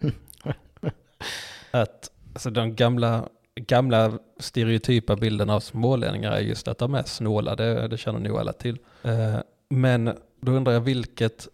[1.70, 7.56] att alltså de gamla, gamla stereotypa bilderna av smålänningar är just att de är snåla,
[7.56, 8.78] det, det känner nog alla till.
[9.02, 11.48] Eh, men då undrar jag vilket,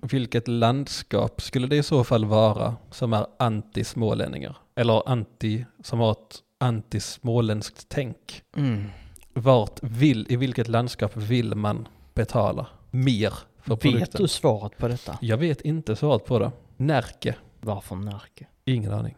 [0.00, 4.56] vilket landskap skulle det i så fall vara som är anti-smålänningar?
[4.74, 8.42] Eller anti, som har ett anti-småländskt tänk?
[8.56, 8.84] Mm.
[9.32, 11.88] Vart vill, i vilket landskap vill man
[12.20, 14.22] betala mer för Vet produkten?
[14.22, 15.18] du svaret på detta?
[15.20, 16.52] Jag vet inte svaret på det.
[16.76, 17.34] Närke?
[17.60, 18.46] Varför Närke?
[18.64, 19.16] Ingen aning.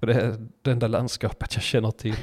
[0.00, 2.16] För det är det enda landskapet jag känner till.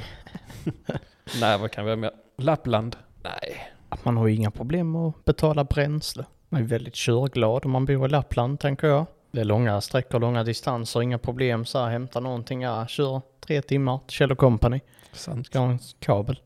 [1.40, 2.10] Nej, vad kan vi ha med?
[2.38, 2.96] Lappland?
[3.22, 3.72] Nej.
[4.02, 6.24] Man har ju inga problem att betala bränsle.
[6.48, 9.06] Man är väldigt körglad om man bor i Lappland, tänker jag.
[9.30, 13.62] Det är långa sträckor, långa distanser, inga problem så här, hämta någonting, ja, kör tre
[13.62, 14.80] timmar till Kjell Company.
[15.12, 15.46] Sant.
[15.46, 16.40] Ska ha en kabel.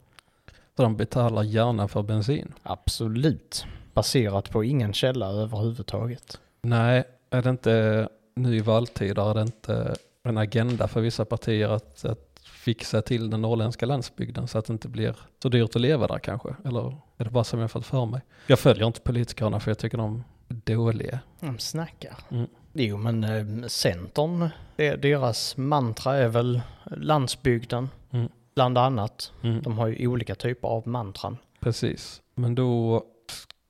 [0.77, 2.53] Så de betalar gärna för bensin.
[2.63, 3.67] Absolut.
[3.95, 6.41] Baserat på ingen källa överhuvudtaget.
[6.63, 11.69] Nej, är det inte nu i valtider är det inte en agenda för vissa partier
[11.69, 15.81] att, att fixa till den norrländska landsbygden så att det inte blir så dyrt att
[15.83, 16.49] leva där kanske?
[16.65, 18.21] Eller är det bara som jag fått för mig?
[18.47, 21.19] Jag följer inte politikerna för jag tycker de är dåliga.
[21.41, 22.17] De snackar.
[22.31, 22.47] Mm.
[22.73, 28.29] Jo, men eh, Centern, deras mantra är väl landsbygden, Mm.
[28.55, 29.33] Bland annat.
[29.43, 29.63] Mm.
[29.63, 31.37] De har ju olika typer av mantran.
[31.61, 33.03] Precis, men då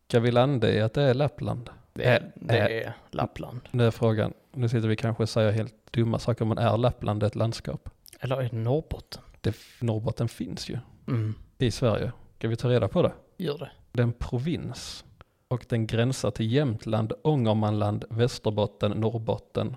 [0.08, 1.70] ska vi landa i att det är Lappland.
[1.92, 3.60] Det är, det är Lappland.
[3.72, 4.32] Det är frågan.
[4.52, 7.88] Nu sitter vi kanske och säger helt dumma saker, men är Lappland ett landskap?
[8.20, 9.22] Eller är det Norrbotten?
[9.40, 12.12] Det, Norrbotten finns ju Mm, i Sverige.
[12.38, 13.12] Ska vi ta reda på det?
[13.36, 13.70] gör det.
[13.92, 15.04] Det är en provins
[15.48, 19.76] och den gränsar till Jämtland, Ångermanland, Västerbotten, Norrbotten.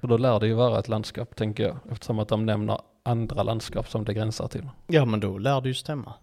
[0.00, 3.42] Och då lär det ju vara ett landskap, tänker jag, eftersom att de nämner andra
[3.42, 4.68] landskap som det gränsar till.
[4.86, 6.14] Ja, men då lär det ju stämma.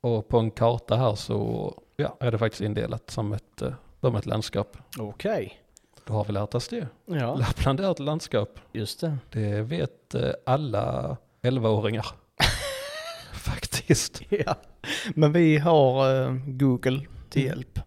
[0.00, 4.16] Och på en karta här så ja, är det faktiskt indelat som ett, eh, som
[4.16, 4.76] ett landskap.
[4.98, 5.60] Okej.
[6.06, 6.88] Då har vi lärt oss det.
[7.06, 8.58] Ja, Lappland är ett landskap.
[8.72, 9.18] just det.
[9.30, 12.06] Det vet eh, alla 11-åringar.
[13.32, 14.22] Faktiskt.
[14.28, 14.54] Ja.
[15.14, 17.48] Men vi har eh, Google till Mm.
[17.58, 17.78] hjälp.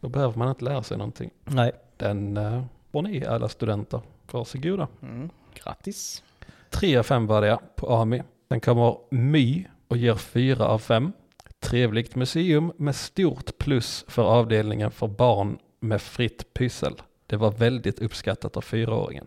[0.00, 1.30] Då behöver man inte lära sig någonting.
[1.44, 1.72] Nej.
[1.96, 4.00] Den eh, får ni alla studenter.
[4.32, 4.88] Varsågoda.
[5.02, 5.30] Mm.
[5.54, 6.22] Grattis.
[6.70, 8.22] 3 av 5 var det på AMI.
[8.48, 11.12] Sen kommer My och ger 4 av 5.
[11.60, 16.92] Trevligt museum med stort plus för avdelningen för barn med fritt pyssel.
[17.26, 19.26] Det var väldigt uppskattat av fyraåringen.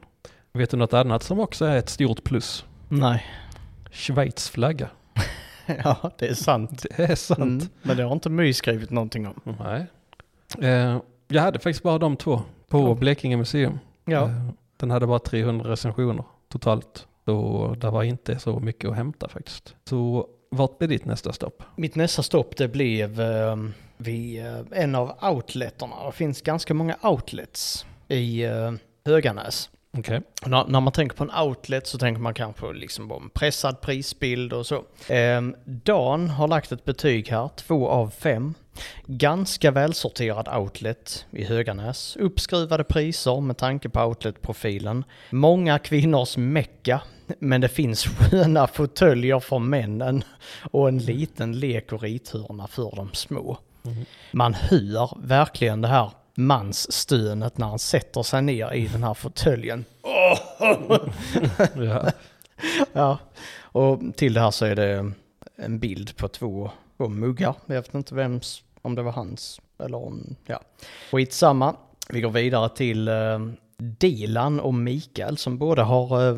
[0.51, 2.65] Vet du något annat som också är ett stort plus?
[2.89, 3.25] Nej.
[3.91, 4.89] Schweiz flagga.
[5.83, 6.85] Ja, det är sant.
[6.97, 7.39] Det är sant.
[7.41, 7.67] Mm.
[7.81, 9.41] Men det har inte My skrivit någonting om.
[9.59, 9.85] Nej.
[10.69, 12.93] Eh, jag hade faktiskt bara de två på Ja.
[12.95, 13.79] Blekinge museum.
[14.05, 14.21] Ja.
[14.23, 17.07] Eh, den hade bara 300 recensioner totalt.
[17.25, 19.75] Så det var inte så mycket att hämta faktiskt.
[19.89, 21.63] Så vart blir ditt nästa stopp?
[21.75, 23.55] Mitt nästa stopp det blev eh,
[23.97, 28.71] vid eh, en av outletterna, Det finns ganska många outlets i eh,
[29.05, 29.69] Höganäs.
[29.97, 33.29] Och När, när man tänker på en outlet så tänker man kanske liksom på en
[33.29, 34.83] pressad prisbild och så.
[35.07, 38.53] Ehm, Dan har lagt ett betyg här, två av fem.
[39.05, 42.15] Ganska välsorterad outlet i Höganäs.
[42.15, 45.03] Uppskruvade priser med tanke på outletprofilen.
[45.29, 47.01] Många kvinnors mecka.
[47.39, 50.23] Men det finns sköna fåtöljer för männen
[50.71, 53.57] och en liten lek och rithörna för de små.
[53.81, 54.05] Mhm.
[54.31, 59.85] Man hör verkligen det här mansstönet när han sätter sig ner i den här fåtöljen.
[61.75, 62.11] Ja.
[62.93, 63.17] Ja,
[63.61, 65.11] och till det här så är det
[65.55, 67.55] en bild på två, två muggar.
[67.65, 70.59] Jag vet inte vems, om det var hans eller om, ja.
[71.11, 71.75] Skitsamma.
[72.09, 73.39] Vi går vidare till eh,
[73.77, 76.35] Dilan och Mikael som båda har eh,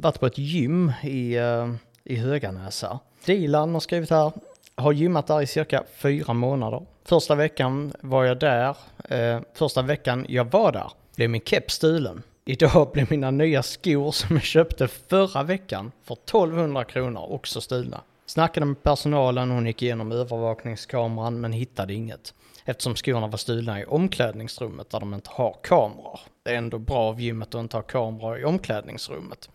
[0.00, 2.84] varit på ett gym i, eh, i Höganäs.
[3.24, 4.32] Dilan har skrivit här,
[4.76, 6.82] har gymmat där i cirka fyra månader.
[7.04, 8.76] Första veckan var jag där,
[9.08, 12.22] eh, första veckan jag var där blev min keps stulen.
[12.44, 18.00] Idag blev mina nya skor som jag köpte förra veckan för 1200 kronor också stulna.
[18.26, 22.34] Snackade med personalen, hon gick igenom övervakningskameran men hittade inget.
[22.64, 26.20] Eftersom skorna var stulna i omklädningsrummet där de inte har kameror.
[26.42, 29.48] Det är ändå bra av gymmet att inte ha kameror i omklädningsrummet.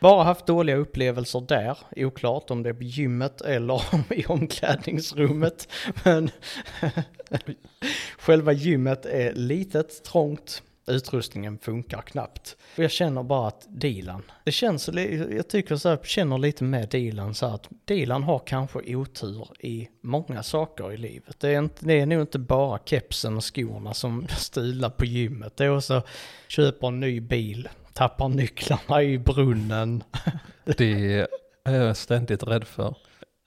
[0.00, 5.68] Bara haft dåliga upplevelser där, oklart om det är på gymmet eller om i omklädningsrummet.
[6.04, 6.30] Men
[8.18, 12.56] själva gymmet är litet, trångt, utrustningen funkar knappt.
[12.76, 14.88] Och jag känner bara att Dilan, det känns,
[15.30, 19.48] jag tycker så här, känner lite med Dilan så här att Dilan har kanske otur
[19.60, 21.40] i många saker i livet.
[21.40, 25.04] Det är, inte, det är nog inte bara kepsen och skorna som blir stulna på
[25.04, 25.56] gymmet.
[25.56, 26.02] Det är också
[26.48, 30.04] köper en ny bil, tappar nycklarna i brunnen.
[30.64, 31.26] Det
[31.64, 32.94] är jag ständigt rädd för.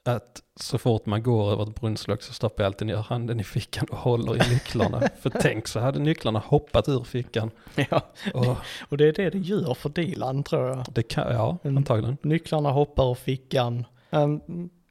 [0.05, 3.43] Att så fort man går över ett brunnslock så stoppar jag alltid ner handen i
[3.43, 5.01] fickan och håller i nycklarna.
[5.21, 7.51] för tänk så hade nycklarna hoppat ur fickan.
[7.75, 8.01] Ja,
[8.33, 8.57] Och
[8.89, 10.85] och det är det det gör för Dilan tror jag.
[10.93, 11.77] det kan, ja, Mm.
[11.77, 12.17] antagligen.
[12.21, 13.85] Nycklarna hoppar ur fickan.
[14.09, 14.41] Um,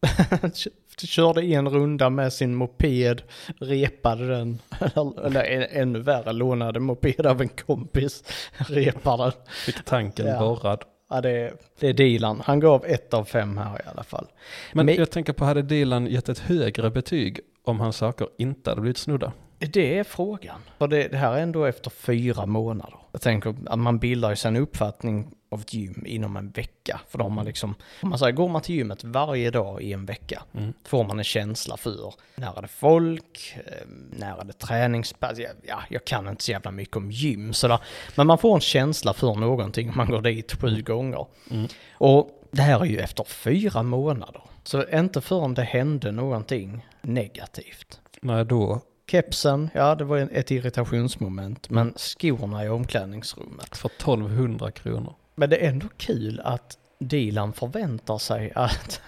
[0.98, 3.22] körde en runda med sin moped,
[3.60, 4.58] repade den,
[5.24, 8.24] eller, ännu värre, lånade moped av en kompis,
[8.58, 9.32] repade den.
[9.66, 10.38] Fick tanken Ja.
[10.38, 10.84] borrad.
[11.14, 12.42] Ja, det, är- det är Dilan.
[12.44, 14.26] Han gav ett av fem här i alla fall.
[14.72, 18.70] Men Men- jag tänker på, hade Dilan gett ett högre betyg om hans saker inte
[18.70, 19.32] hade blivit snodda?
[19.58, 20.60] Det är frågan.
[20.78, 22.94] För det, det här är ändå efter fyra månader.
[23.12, 27.00] Jag tänker att man bildar ju sig en uppfattning av gym inom en vecka.
[27.08, 29.92] För då har man liksom, om man säger, går man till gymmet varje dag i
[29.92, 30.72] en vecka, Mm.
[30.84, 33.72] får man en känsla för när är det folk, eh,
[34.10, 37.78] när är det träningspass, ja, ja, jag kan inte så jävla mycket om gym sådär.
[38.16, 41.26] Men man får en känsla för någonting om man går dit sju gånger.
[41.50, 41.68] Mm.
[41.94, 44.42] Och det här är ju efter fyra månader.
[44.64, 48.00] Så inte förrän det hände någonting negativt.
[48.22, 51.70] Nej, då Kepsen, ja det var ett irritationsmoment.
[51.70, 53.76] Men skorna i omklädningsrummet.
[53.76, 55.14] För 1200 kronor.
[55.34, 59.00] Men det är ändå kul att Dilan förväntar sig att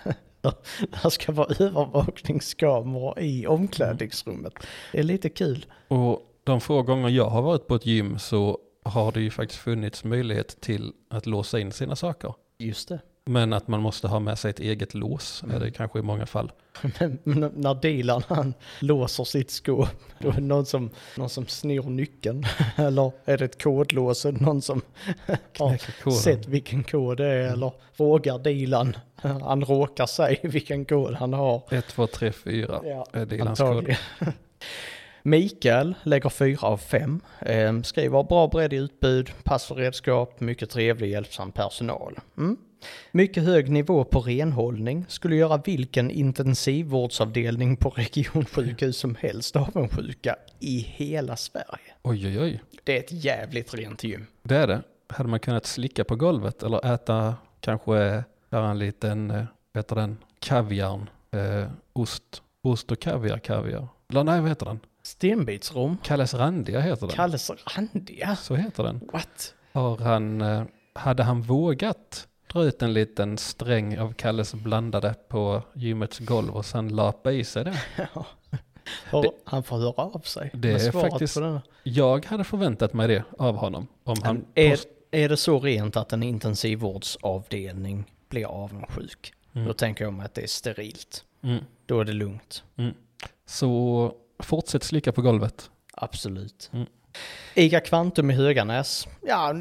[1.02, 4.52] det ska vara övervakningskameror i omklädningsrummet.
[4.92, 5.66] Det är lite kul.
[5.88, 9.60] Och de få gånger jag har varit på ett gym så har det ju faktiskt
[9.60, 12.34] funnits möjlighet till att låsa in sina saker.
[12.58, 13.00] Just det.
[13.26, 16.26] Men att man måste ha med sig ett eget lås är det kanske i många
[16.26, 16.52] fall.
[16.98, 21.46] Men, men när Dilan han låser sitt skåp, då är det någon som, någon som
[21.46, 22.44] snor nyckeln.
[22.76, 24.24] Eller är det ett kodlås?
[24.24, 24.82] Är det någon som
[25.58, 27.52] har sett vilken kod det är?
[27.52, 28.96] Eller frågar Dilan?
[29.16, 31.62] Han råkar säga vilken kod han har.
[31.70, 33.96] 1, 2, 3, 4 Ja, är Dilans kod.
[35.22, 37.20] Mikael lägger 4 av 5.
[37.40, 42.18] Eh, skriver bra bredd i utbud, pass och redskap, mycket trevlig hjälpsam personal.
[42.38, 42.56] Mm.
[43.12, 50.79] Mycket hög nivå på renhållning, skulle göra vilken intensivvårdsavdelning på regionsjukhus som helst avundsjuka i
[50.79, 51.94] hela Sverige.
[52.03, 52.62] Oj, oj, oj.
[52.85, 54.27] Det är ett jävligt rent gym.
[54.42, 54.83] Det är det.
[55.09, 59.97] Hade man kunnat slicka på golvet eller äta kanske göra en liten, eh, vad heter
[59.97, 63.88] den, kaviarn, eh, ost, ost och kaviar, kaviar.
[64.09, 64.81] Eller nej, vad heter den?
[65.03, 65.99] Stenbitsrom.
[66.03, 67.16] Kalles randiga heter den.
[67.16, 68.37] Kalles randiga.
[68.37, 69.01] Så heter den.
[69.12, 69.55] What?
[69.73, 75.62] Har han, eh, hade han vågat dra ut en liten sträng av Kalles blandade på
[75.75, 77.79] gymmets golv och sen lapa i sig det?
[79.05, 80.51] Hör, Det- han får höra av sig.
[80.55, 81.62] Det är faktiskt- denna.
[81.83, 83.87] Jag hade förväntat mig det av honom.
[84.05, 84.79] Om han är,
[85.11, 89.33] är det så rent att en intensivvårdsavdelning blir avundsjuk?
[89.55, 89.67] Mm.
[89.69, 91.25] Då tänker jag mig att det är sterilt.
[91.43, 91.64] Mm.
[91.87, 92.64] Då är det lugnt.
[93.47, 95.71] Så fortsätt slicka på golvet.
[95.95, 96.71] Absolut.
[96.73, 96.87] Mm.
[97.55, 99.09] ICA Kvantum i Höganäs.
[99.27, 99.55] Ja,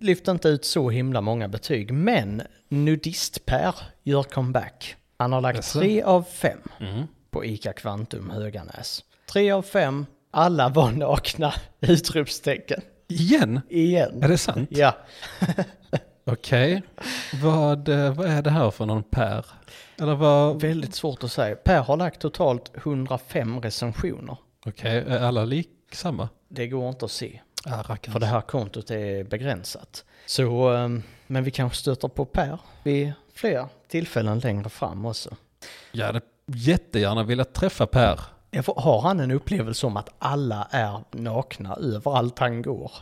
[0.00, 1.92] lyfter inte ut så himla många betyg.
[1.92, 4.96] Men Nudist-Per gör comeback.
[5.18, 5.78] Han har lagt Jaså?
[5.78, 7.06] tre av fem Mm.
[7.30, 9.04] på ICA Kvantum Höganäs.
[9.32, 10.06] Tre av fem.
[10.30, 11.54] Alla var nakna!
[11.80, 12.80] Utropstecken.
[13.08, 13.60] Igen?
[13.68, 14.22] Igen.
[14.22, 14.68] Är det sant?
[14.72, 14.96] Ja.
[16.24, 16.82] Okej.
[17.42, 19.46] Vad, eh, vad är det här för någon Per?
[20.00, 20.56] Eller vad?
[20.56, 21.56] Okej, Väldigt svårt att säga.
[21.56, 24.36] Per har lagt totalt 105 recensioner.
[24.82, 26.28] är alla liksamma?
[26.48, 27.40] Det går inte att se.
[27.64, 27.96] Ah.
[28.02, 30.04] För det här kontot är begränsat.
[30.26, 35.36] Så, ehm, men vi kanske stöter på Per vid fler tillfällen längre fram också.
[35.92, 38.20] Jag hade jättegärna velat träffa Per.
[38.76, 42.92] Har han en upplevelse om att alla är nakna överallt han går?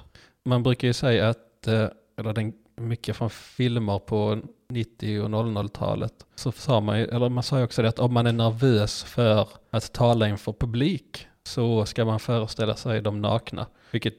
[0.44, 6.12] Man brukar ju säga att, eh, eller den, mycket från filmer på 90 och 00-talet,
[6.34, 9.04] så sa man ju, eller man sa ju också det att om man är nervös
[9.04, 13.66] för att tala inför publik så ska man föreställa sig de nakna.
[13.90, 14.14] Vilket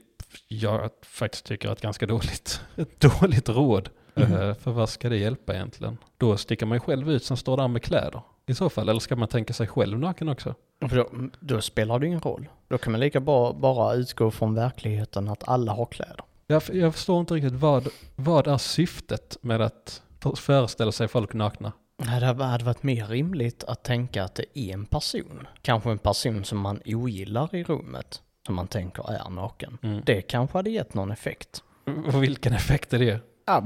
[0.47, 3.89] jag faktiskt tycker är ett ganska dåligt, ett dåligt råd.
[4.15, 5.97] Eh, För vad ska det hjälpa egentligen?
[6.17, 8.21] Då sticker man ju själv ut som står där med kläder.
[8.47, 10.55] I så fall, eller ska man tänka sig själv naken också?
[10.89, 11.09] För då,
[11.39, 12.49] då spelar det ingen roll.
[12.67, 16.19] Då kan man lika bra bara utgå från verkligheten att alla har kläder.
[16.47, 21.33] Jag, jag förstår inte riktigt vad, vad är syftet med att för- föreställa sig folk
[21.33, 21.71] nakna?
[21.97, 25.47] Det hade varit mer rimligt att tänka att det är en person.
[25.61, 28.21] Kanske en person som man ogillar i rummet.
[28.45, 29.77] Som man tänker är naken.
[29.83, 30.01] Mm.
[30.05, 31.63] Det kanske hade gett någon effekt.
[32.13, 33.19] Och vilken effekt är det?
[33.47, 33.63] Ja,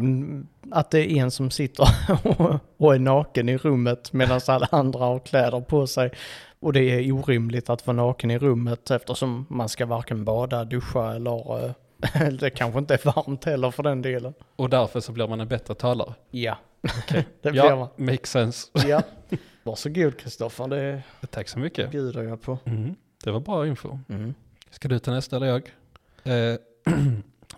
[0.71, 1.87] att det är en som sitter
[2.23, 6.11] och- och är naken i rummet medan alla andra har kläder på sig.
[6.59, 11.15] Och det är orimligt att vara naken i rummet eftersom man ska varken bada, duscha
[11.15, 11.65] eller...
[11.65, 11.71] eh,
[12.39, 14.33] det kanske inte är varmt heller för den delen.
[14.55, 16.13] Och därför så blir man en bättre talare.
[16.31, 16.57] Ja,
[17.41, 17.89] det blir ja, man.
[18.07, 18.67] makes sense.
[18.87, 19.01] Ja.
[19.63, 21.91] Varsågod Kristoffer, det Tack så mycket.
[21.91, 22.59] bjuder jag på.
[22.65, 22.95] Mm.
[23.23, 23.99] Det var bra info.
[24.09, 24.33] Mm.
[24.69, 25.73] Ska du ta nästa eller jag?
[26.23, 26.57] Eh,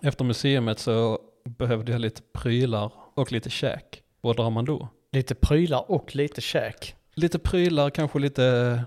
[0.02, 4.02] efter museumet så behövde jag lite prylar och lite käk.
[4.20, 4.88] Vad drar man då?
[5.12, 6.94] Lite prylar och lite käk.
[7.14, 8.84] Lite prylar, kanske lite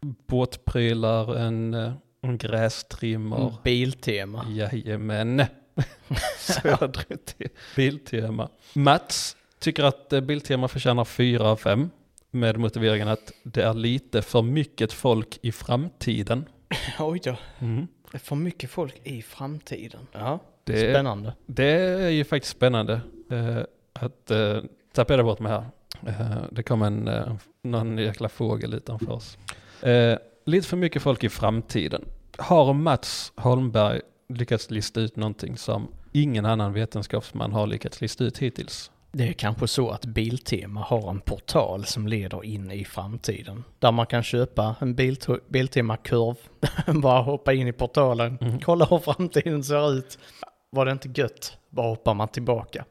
[0.26, 3.40] båtprylar, en, eh, en grästrimmer.
[3.40, 3.52] Mm.
[3.64, 4.46] Biltema.
[4.48, 5.44] Jajamän.
[6.38, 8.48] Så jag drog till Biltema.
[8.74, 11.90] Mats tycker att eh, Biltema förtjänar 4 av 5
[12.30, 16.44] med motiveringen att det är lite för mycket folk i framtiden.
[16.98, 17.36] Oj då.
[17.58, 17.86] Mm.
[18.10, 20.00] Det är för mycket folk i framtiden.
[20.12, 21.32] Ja, Det, spännande.
[21.46, 23.00] det är ju faktiskt spännande
[23.30, 23.58] eh,
[23.92, 24.58] att eh,
[24.92, 25.64] tappade jag bort mig här.
[26.06, 27.32] Eh, det kom en, eh,
[27.62, 29.38] någon jäkla fågel utanför oss.
[29.82, 32.04] Eh, lite för mycket folk i framtiden.
[32.38, 38.38] Har Mats Holmberg lyckats lista ut någonting som ingen annan vetenskapsman har lyckats lista ut
[38.38, 38.90] hittills?
[39.18, 43.64] Det är kanske så att Biltema har en portal som leder in i framtiden.
[43.78, 46.34] Där man kan köpa en Bilt- Biltema-kurv,
[47.02, 48.60] bara hoppa in i portalen, Mhm.
[48.60, 50.18] kolla hur framtiden ser ut.
[50.70, 51.56] Var det inte gött?
[51.70, 52.84] Bara hoppar man tillbaka.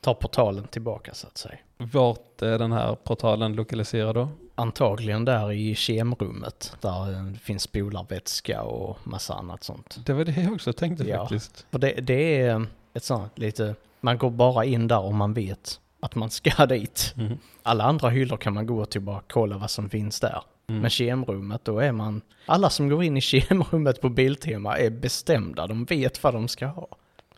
[0.00, 1.58] Tar portalen tillbaka så att säga.
[1.78, 4.28] Vart är den här portalen lokaliserad då?
[4.54, 6.76] antagligen där i kemrummet.
[6.80, 9.98] Där det finns spolarvätska och massa annat sånt.
[10.06, 11.18] Det var det jag också tänkte Ja.
[11.18, 11.66] faktiskt.
[11.70, 15.80] För det, det är ett sånt lite, man går bara in där om man vet
[16.00, 17.14] att man ska dit.
[17.18, 17.38] Mm.
[17.62, 20.42] Alla andra hyllor kan man gå till och bara kolla vad som finns där.
[20.68, 20.80] Mm.
[20.80, 22.22] Men kemrummet, då är man...
[22.46, 26.66] Alla som går in i kemrummet på Biltema är bestämda, de vet vad de ska
[26.66, 26.88] ha.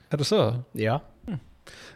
[0.09, 0.57] Är det så?
[0.73, 1.01] Ja.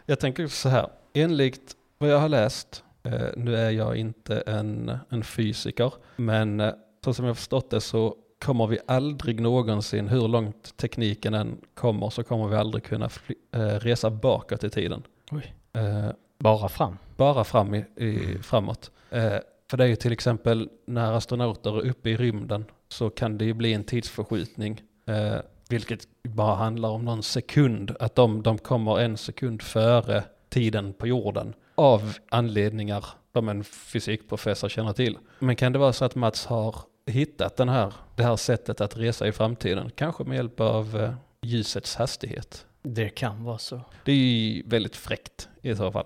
[0.05, 4.97] Jag tänker så här, enligt vad jag har läst, eh, nu är jag inte en,
[5.09, 8.15] en fysiker, men eh, så som jag har förstått det så
[8.45, 13.09] kommer vi aldrig någonsin, hur långt tekniken än kommer, så kommer vi aldrig kunna
[13.51, 15.03] eh, resa bakåt i tiden.
[15.73, 16.09] Eh,
[16.39, 16.97] Bara fram.
[17.15, 18.91] bara fram i, i, framåt.
[19.11, 19.33] Eh,
[19.69, 23.45] för det är ju till exempel när astronauter är uppe i rymden så kan det
[23.45, 24.81] ju bli en tidsförskjutning.
[25.05, 25.35] Eh,
[25.69, 27.95] vilket bara handlar om någon sekund.
[27.99, 31.53] Att de, de kommer en sekund före tiden på jorden.
[31.75, 35.17] Av anledningar som en fysikprofessor känner till.
[35.39, 36.75] Men kan det vara så att Mats har
[37.07, 39.91] hittat den här, det här sättet att resa i framtiden?
[39.95, 42.65] Kanske med hjälp av eh, ljusets hastighet.
[42.81, 43.81] Det kan vara så.
[44.03, 46.05] Det är ju väldigt fräckt i så fall.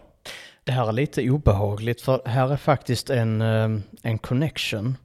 [0.64, 3.70] Det här är lite obehagligt för här är faktiskt en, eh,
[4.02, 4.98] en connection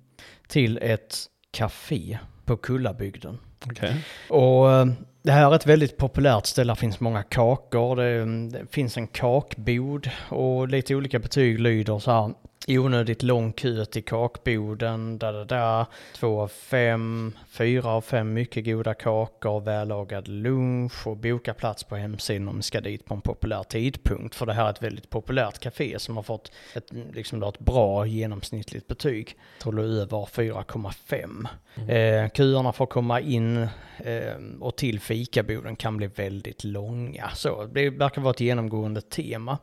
[0.48, 1.16] till ett
[1.50, 3.38] café på Kullabygden.
[3.70, 4.04] Okej.
[4.28, 4.86] Och eh,
[5.22, 8.24] det här är ett väldigt populärt ställe, det finns många kakor, det,
[8.58, 12.34] det finns en kakbod och lite olika betyg lyder så här.
[12.68, 15.86] Onödigt lång kö till kakboden, da da da.
[16.14, 21.96] Två av fem, fyra av fem mycket goda kakor, vällagad lunch och boka plats på
[21.96, 24.34] hemsidan om ni ska dit på en populär tidpunkt.
[24.34, 27.58] För det här är ett väldigt populärt café som har fått ett, liksom då ett
[27.58, 29.36] bra genomsnittligt betyg.
[29.56, 31.46] Jag tror det över 4,5.
[31.76, 33.56] Eh, köerna för att komma in
[33.98, 37.30] eh, och till fikaboden kan bli väldigt långa.
[37.34, 39.58] Så det verkar vara ett genomgående tema.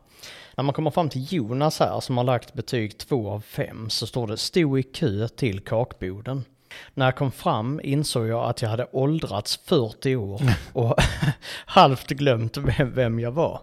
[0.56, 4.08] När man kommer fram till Jonas här som har lagt betyg 2 av 5 så
[4.08, 6.44] står det stod i kö till kakboden.
[6.94, 10.42] När jag kom fram insåg jag att jag hade åldrats 40 år
[10.74, 10.96] och
[11.66, 13.62] halvt glömt vem, vem jag var.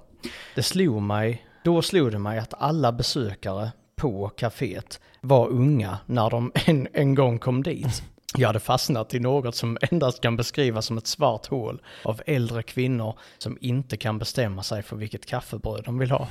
[0.55, 6.30] Det slog mig, då slog det mig att alla besökare på kaféet var unga när
[6.30, 8.03] de en, en gång kom dit.
[8.36, 12.62] Jag hade fastnat i något som endast kan beskrivas som ett svart hål av äldre
[12.62, 16.28] kvinnor som inte kan bestämma sig för vilket kaffebröd de vill ha.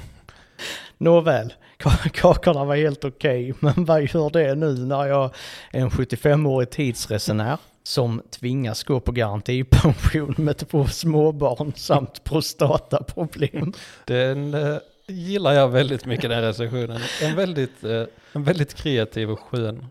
[0.97, 5.31] Nåväl, ka- kakorna var helt okej, men vad gör det nu när jag
[5.71, 13.73] är en 75-årig tidsresenär som tvingas gå på garantipension med två småbarn samt prostataproblem?
[14.05, 17.01] Den eh, gillar jag väldigt mycket den recensionen.
[17.21, 18.03] En väldigt, eh,
[18.33, 19.85] en väldigt kreativ och skön.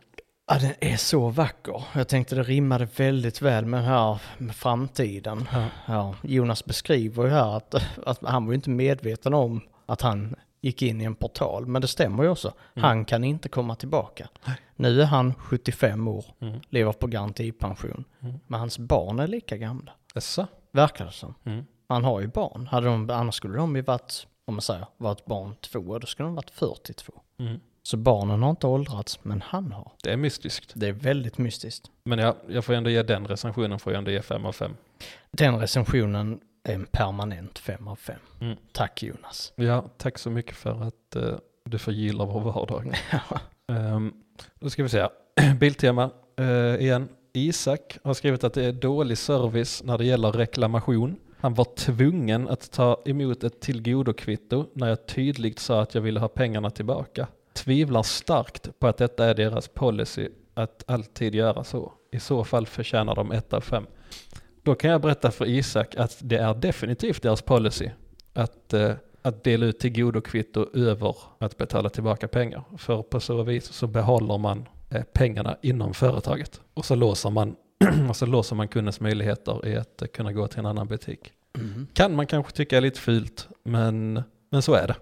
[0.50, 1.82] Ja, den är så vacker.
[1.94, 5.48] Jag tänkte det rimmade väldigt väl med den här med framtiden.
[5.52, 5.64] Ja.
[5.86, 7.74] Ja, Jonas beskriver ju här att,
[8.06, 11.66] att han var ju inte medveten om att han gick in i en portal.
[11.66, 12.52] Men det stämmer ju också.
[12.74, 14.28] Han kan inte komma tillbaka.
[14.76, 16.60] Nu är han 75 år, Mm.
[16.68, 18.04] lever på garantipension.
[18.20, 18.34] Mm.
[18.46, 19.92] Men hans barn är lika gamla.
[20.14, 20.46] Jaså?
[20.72, 21.34] Verkar det som.
[21.44, 21.64] Mm.
[21.88, 22.66] Han har ju barn.
[22.66, 26.26] Hade de, annars skulle de ju varit, om man säger, varit barn två, då skulle
[26.26, 27.12] de varit 42.
[27.38, 27.60] Mm.
[27.82, 29.92] Så barnen har inte åldrats, men han har.
[30.02, 30.72] Det är mystiskt.
[30.74, 31.90] Det är väldigt mystiskt.
[32.04, 34.76] Men jag, jag får ändå ge den recensionen, får jag ändå ge 5 av 5.
[35.30, 38.16] Den recensionen är en permanent 5 av 5.
[38.40, 38.56] Mm.
[38.72, 39.52] Tack Jonas.
[39.56, 42.94] Ja, tack så mycket för att eh, du förgillar vår vardag.
[43.70, 44.14] Um,
[44.60, 45.08] då ska vi se.
[45.60, 47.08] Biltema eh, igen.
[47.32, 51.16] Isak har skrivit att det är dålig service när det gäller reklamation.
[51.38, 56.20] Han var tvungen att ta emot ett tillgodokvitto när jag tydligt sa att jag ville
[56.20, 57.28] ha pengarna tillbaka.
[57.52, 61.92] Tvivlar starkt på att detta är deras policy att alltid göra så.
[62.12, 63.86] I så fall förtjänar de ett av fem.
[64.68, 67.90] Då kan jag berätta för Isak att det är definitivt deras policy
[68.32, 68.92] att, eh,
[69.22, 72.64] att dela ut tillgodokvitto över att betala tillbaka pengar.
[72.78, 76.60] För på så vis så behåller man eh, pengarna inom företaget.
[76.74, 77.56] Och så låser man,
[78.08, 81.32] och så låser man kundens möjligheter i att eh, kunna gå till en annan butik.
[81.92, 84.96] Kan man kanske tycka är lite fult, men, men så är det.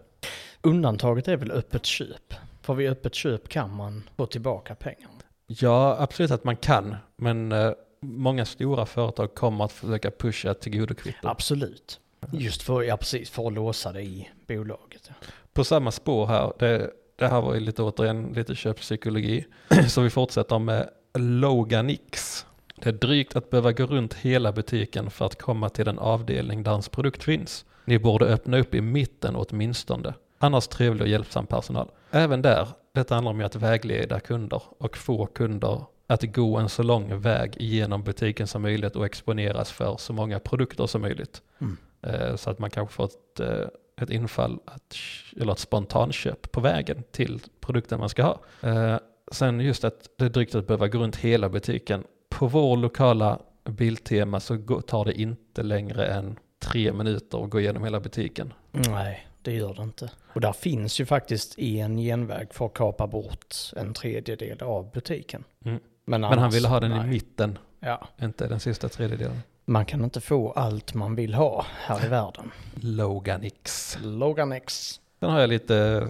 [0.62, 2.34] Undantaget är väl öppet köp.
[2.62, 5.10] För vid öppet köp kan man få tillbaka pengar.
[5.46, 11.28] Ja, absolut att man kan, men eh, många stora företag kommer att försöka pusha tillgodokvitto.
[11.28, 12.00] Absolut.
[12.32, 15.10] Just för, ja, precis, för att låsa det i bolaget.
[15.52, 19.44] På samma spår här, det, det här var ju lite återigen lite köppsykologi,
[19.88, 22.46] så vi fortsätter med Loganix.
[22.76, 26.62] Det är drygt att behöva gå runt hela butiken för att komma till den avdelning
[26.62, 27.64] där ens produkt finns.
[27.84, 30.14] Ni borde öppna upp i mitten åtminstone.
[30.38, 31.90] Annars trevlig och hjälpsam personal.
[32.10, 36.82] Även där, detta handlar om att vägleda kunder och få kunder att gå en så
[36.82, 41.42] lång väg genom butiken som möjligt och exponeras för så många produkter som möjligt.
[41.58, 41.76] Mm.
[42.02, 43.68] Eh, Så att man kanske får ett, eh,
[44.02, 44.96] ett infall, att,
[45.40, 48.40] eller ett spontanköp på vägen till produkten man ska ha.
[48.62, 48.98] Eh,
[49.32, 52.04] sen just att det är drygt att behöva gå runt hela butiken.
[52.28, 57.84] På vår lokala Biltema så tar det inte längre än tre minuter att gå igenom
[57.84, 58.52] hela butiken.
[58.72, 60.10] Nej, det gör det inte.
[60.32, 65.44] Och där finns ju faktiskt en genväg för att kapa bort en tredjedel av butiken.
[65.64, 65.80] Mm.
[66.08, 67.06] Men, Men han annars- ville ha den i nej.
[67.08, 69.40] mitten, Ja, inte den sista tredjedelen.
[69.64, 72.50] man kan inte få allt man vill ha här i världen.
[72.74, 73.98] Logan X.
[74.02, 75.00] Logan X.
[75.20, 76.08] Sen har jag lite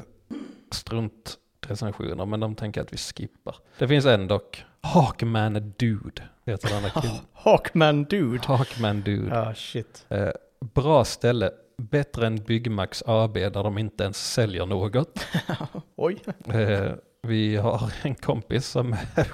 [0.73, 3.57] struntrecensioner, men de tänker att vi skippar.
[3.79, 4.65] Det finns en dock.
[4.81, 7.17] Hawkman Dude heter den killen.
[7.33, 8.43] Hawkman Dude.
[8.47, 9.35] Hawkman Dude.
[9.37, 10.07] Ja, shit.
[10.09, 10.29] Eh,
[10.75, 11.51] bra ställe.
[11.79, 15.27] Bättre än Byggmax AB där de inte ens säljer något.
[15.97, 16.23] Oj.
[16.49, 16.93] Eh,
[17.27, 19.27] vi har en kompis som är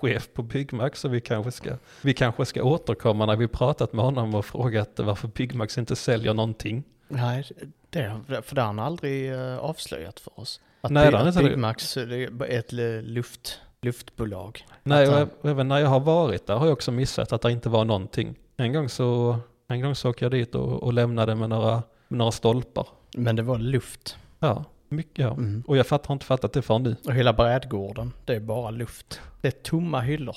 [0.00, 1.70] chef på Byggmax så vi kanske, ska,
[2.02, 6.34] vi kanske ska återkomma när vi pratat med honom och frågat varför Byggmax inte säljer
[6.34, 6.84] någonting.
[7.08, 7.44] Nej,
[7.90, 10.60] det, för det har han aldrig eh, avslöjat för oss.
[10.80, 11.36] Att, Nej, By- att.
[11.38, 12.72] Byggmax är ett
[13.04, 14.66] luft, luftbolag.
[14.82, 17.42] Nej, och han- äv- även när jag har varit där har jag också missat att
[17.42, 18.34] det inte var någonting.
[18.56, 19.38] En gång så,
[19.68, 22.86] en gång så åkte jag dit och, och lämnade med några, med några stolpar.
[23.16, 24.16] Men det var luft.
[24.38, 25.32] Ja, mycket ja.
[25.32, 25.62] Mm.
[25.66, 26.96] Och jag fatt, har inte fattat det förrän nu.
[27.04, 29.20] Och hela brädgården, det är bara luft.
[29.40, 30.36] Det är tomma hyllor.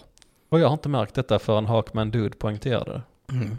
[0.49, 3.01] Och jag har inte märkt detta förrän Hawkman Dude poängterade.
[3.31, 3.57] Mm.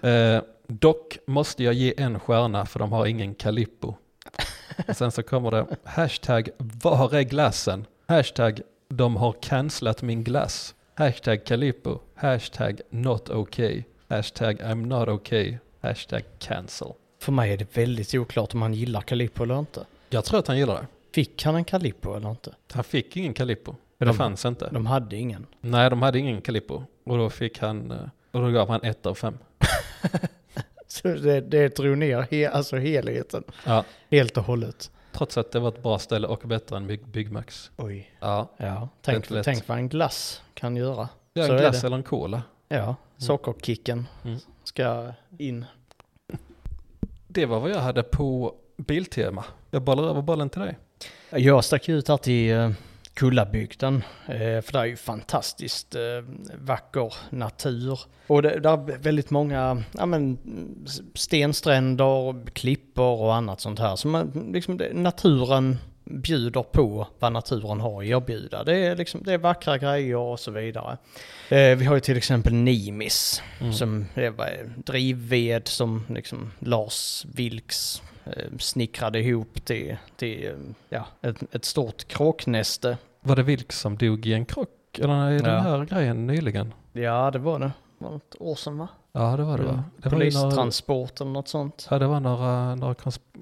[0.00, 3.94] Eh, dock måste jag ge en stjärna för de har ingen Calippo.
[4.88, 7.86] Och sen så kommer det hashtag var är glassen?
[8.06, 10.74] Hashtag de har cancelat min glass.
[10.94, 11.98] Hashtag Calippo.
[12.14, 13.82] Hashtag not okay.
[14.08, 15.58] Hashtag I'm not okay.
[15.80, 16.88] Hashtag cancel.
[17.20, 19.86] För mig är det väldigt oklart om han gillar Calippo eller inte.
[20.14, 20.86] Jag tror att han gillar det.
[21.12, 22.54] Fick han en Calippo eller inte?
[22.72, 23.74] Han fick ingen Calippo.
[23.98, 24.68] Det De- fanns inte.
[24.70, 25.46] De hade ingen.
[25.60, 26.82] Nej, de hade ingen Calippo.
[27.04, 27.98] Och då fick han, eh,
[28.30, 29.38] och då gav han ett av fem.
[30.86, 33.44] Så det, det drog ner he, alltså helheten.
[33.66, 34.90] Ja, Helt och hållet.
[35.12, 37.70] trots att det var ett bra ställe och bättre än Bygg, Byggmax.
[37.76, 38.10] Oj.
[38.20, 41.08] Ja, Ja, tänk, tänk vad en glass kan göra.
[41.32, 42.42] ja Så en är glass eller en cola.
[42.68, 44.38] Ja, sockerkicken Mm.
[44.64, 45.64] ska in.
[47.28, 49.44] Det var vad jag hade på Biltema.
[49.70, 50.78] Jag bollar över bollen till dig.
[51.30, 52.70] Jag stack ut här till eh,
[53.14, 56.00] Kullabygden, eh, för det är ju fantastiskt eh,
[56.58, 58.00] vacker natur.
[58.26, 60.38] Och det, där är väldigt många ja, men,
[61.14, 63.96] stenstränder, klippor och annat sånt här.
[63.96, 68.64] Så man, liksom, det, naturen bjuder på vad naturen har att erbjuda.
[68.64, 70.96] Det är, liksom, det är vackra grejer och så vidare.
[71.48, 73.72] Eh, vi har ju till exempel Nimis, Mm.
[73.72, 78.02] som är drivved som liksom Lars Vilks
[78.58, 80.52] snickrade ihop till, till eh,
[80.88, 82.98] ja, ett, ett stort kråknäste.
[83.20, 84.98] Var det Vilk som dog i en krock?
[84.98, 85.60] Eller är den Ja.
[85.60, 86.72] här grejen nyligen?
[86.92, 87.72] Ja, det var det.
[87.98, 88.88] Det var ett år sedan va?
[89.12, 89.70] Ja, det var det va?
[89.72, 89.82] Mm.
[89.96, 91.86] Det Polistransport eller något sånt.
[91.90, 92.94] ja, det var några, några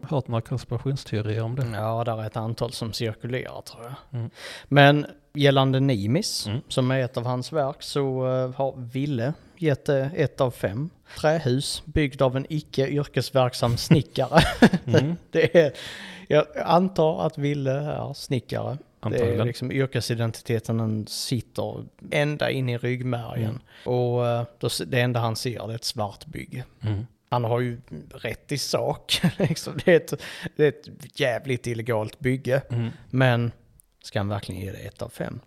[0.02, 1.66] hört några konspirationsteorier om det.
[1.74, 3.94] Ja, där är ett antal som cirkulerar tror jag.
[4.20, 4.30] Mm.
[4.68, 6.60] Men gällande Nimis, Mm.
[6.68, 10.90] som är ett av hans verk, så eh, har Ville gett det ett av fem.
[11.18, 14.42] Trähus byggd av en icke yrkesverksam snickare.
[14.86, 15.72] Mm, det är,
[16.28, 18.78] jag antar att Ville är snickare.
[19.00, 19.46] Det är antagligen.
[19.46, 23.44] liksom yrkesidentiteten den sitter ända in i ryggmärgen.
[23.44, 23.60] Mm.
[23.84, 26.64] Och eh, då, det enda han ser det är ett svart bygge.
[26.82, 27.06] Mm.
[27.28, 27.80] Han har ju
[28.14, 29.20] rätt i sak.
[29.38, 29.78] liksom.
[29.84, 30.22] det, är ett,
[30.56, 32.62] det är ett jävligt illegalt bygge.
[32.70, 32.90] Mm.
[33.10, 33.52] Men
[34.02, 35.40] ska han verkligen ge det ett av fem?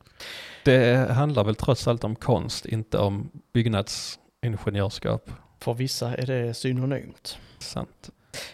[0.63, 5.29] Det handlar väl trots allt om konst, inte om byggnadsingenjörskap.
[5.65, 7.37] För vissa är det synonymt.
[7.59, 8.09] Sant.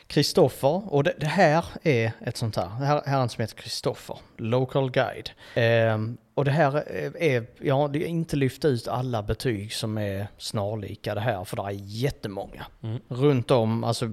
[0.07, 3.55] Kristoffer, och det, det här är ett sånt här, det här är en som heter
[3.55, 5.29] Kristoffer, Local Guide.
[5.55, 6.75] Ehm, och det här
[7.17, 11.57] är, ja det är inte lyft ut alla betyg som är snarlika det här, för
[11.57, 12.65] det är jättemånga.
[12.83, 12.99] Mm.
[13.07, 14.05] Runt om, alltså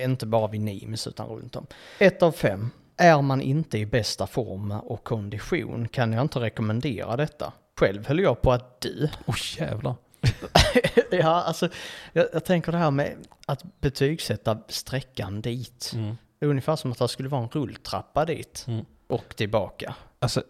[0.00, 1.66] inte bara vid Nimes utan runt om.
[1.98, 2.70] Ett av fem.
[2.96, 7.52] Är man inte i bästa form och kondition kan jag inte rekommendera detta.
[7.80, 9.08] Själv höll jag på att dö.
[9.26, 9.94] Åh jävlar.
[11.10, 11.68] Ja, alltså
[12.12, 13.16] jag, jag tänker det här med
[13.46, 15.92] att betygsätta sträckan dit.
[15.94, 16.16] Mm.
[16.38, 18.84] Det är ungefär som att det skulle vara en rulltrappa dit Mm.
[19.06, 19.94] och tillbaka.
[20.18, 20.42] Alltså,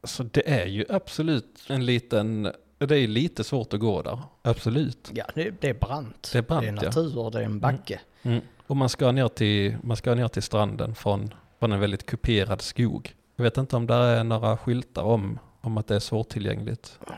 [0.00, 2.42] alltså det är ju absolut en liten,
[2.78, 4.18] det är ju lite svårt att gå där.
[4.42, 5.10] Absolut.
[5.14, 6.30] Ja, det, det är brant.
[6.32, 6.82] Det är brant, det är ja.
[6.82, 8.00] natur, det är en backe.
[8.22, 8.40] Mm.
[8.66, 12.60] Och man ska ner till, man ska ner till stranden från, från en väldigt kuperad
[12.62, 13.14] skog.
[13.36, 16.98] Jag vet inte om det är några skyltar om, om att det är svårtillgängligt.
[17.06, 17.14] Jag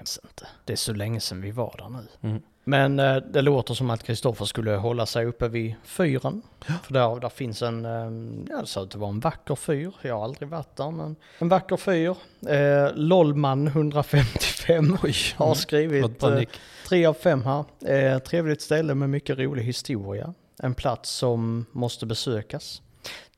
[0.00, 0.46] vet inte.
[0.64, 2.28] Det är så länge sedan vi var där nu.
[2.28, 2.42] Mm.
[2.64, 6.42] Men eh, det låter som att Kristoffer skulle hålla sig uppe vid fyren.
[6.82, 9.92] För där, där finns en, eh, ja det ser ut att vara en vacker fyr.
[10.02, 12.16] Jag har aldrig varit där men en vacker fyr.
[12.48, 15.56] Eh, Lollman 155 Oj, har mm.
[15.56, 16.40] skrivit Fått eh,
[16.88, 17.64] tre av fem här.
[17.86, 20.34] Eh, trevligt ställe med mycket rolig historia.
[20.62, 22.82] En plats som måste besökas.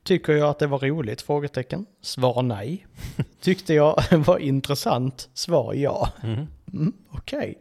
[0.03, 1.21] Tycker jag att det var roligt?
[1.21, 1.85] Frågetecken.
[2.01, 2.87] Svar nej.
[3.41, 5.29] Tyckte jag var intressant?
[5.33, 6.09] Svar ja.
[6.23, 6.47] Mm.
[6.73, 7.59] Mm, Okej.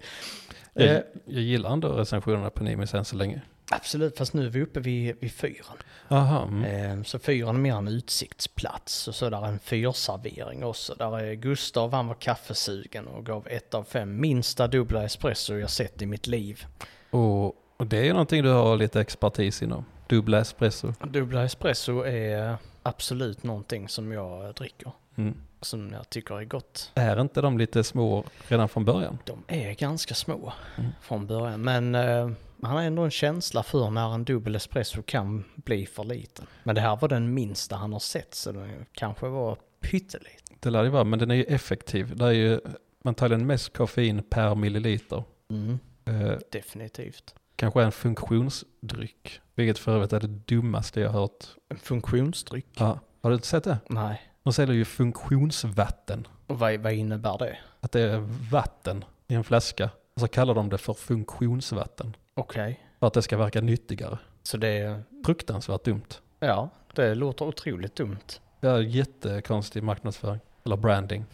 [0.74, 3.41] Eh, Jag, jag gillar ändå recensionerna på Nimis än så länge.
[3.70, 5.76] absolut, fast nu är vi uppe vid, vid fyren.
[6.09, 6.99] Aha, mm.
[6.99, 10.95] Eh, så fyren är mer en utsiktsplats och så där är en fyrservering också.
[10.95, 15.70] Där är Gustav, han var kaffesugen och gav ett av fem minsta dubbla espresso jag
[15.70, 16.64] sett i mitt liv.
[17.11, 19.84] och, och det är ju någonting du har lite expertis inom.
[20.11, 20.92] Dubbla espresso.
[21.11, 24.92] Dubbla espresso är absolut någonting som jag dricker.
[25.16, 25.34] Mm.
[25.61, 26.92] Som jag tycker är gott.
[26.94, 29.18] Är inte de lite små redan från början?
[29.26, 30.90] De är ganska små Mm.
[31.02, 31.61] från början.
[31.62, 32.30] Men eh,
[32.62, 36.46] han har ändå en känsla för när en dubbel espresso kan bli för liten.
[36.64, 40.56] Men det här var den minsta han har sett så den kanske var pytteliten.
[40.61, 42.16] Det lär det vara, men den är ju effektiv.
[42.16, 42.61] Det är ju
[43.04, 45.24] antagligen mest koffein per milliliter.
[45.50, 47.34] Mm, Eh, definitivt.
[47.61, 49.40] Kanske en funktionsdryck.
[49.54, 51.44] Vilket för övrigt är det dummaste jag hört.
[51.68, 52.66] En funktionsdryck?
[52.76, 52.98] Ja.
[53.22, 53.78] Har du inte sett det?
[53.88, 54.22] Nej.
[54.42, 56.26] De säljer ju funktionsvatten.
[56.46, 57.58] Och vad, vad innebär det?
[57.80, 58.18] Att det är
[58.50, 59.90] vatten i en flaska.
[60.14, 62.16] Och så kallar de det för funktionsvatten.
[62.34, 62.80] Okej.
[62.98, 64.18] För att det ska verka nyttigare.
[64.42, 66.08] Så det är, Fruktansvärt dumt.
[66.38, 68.40] ja, det låter otroligt dumt.
[68.61, 70.40] Är jättekonstig marknadsföring.
[70.64, 71.24] Eller branding.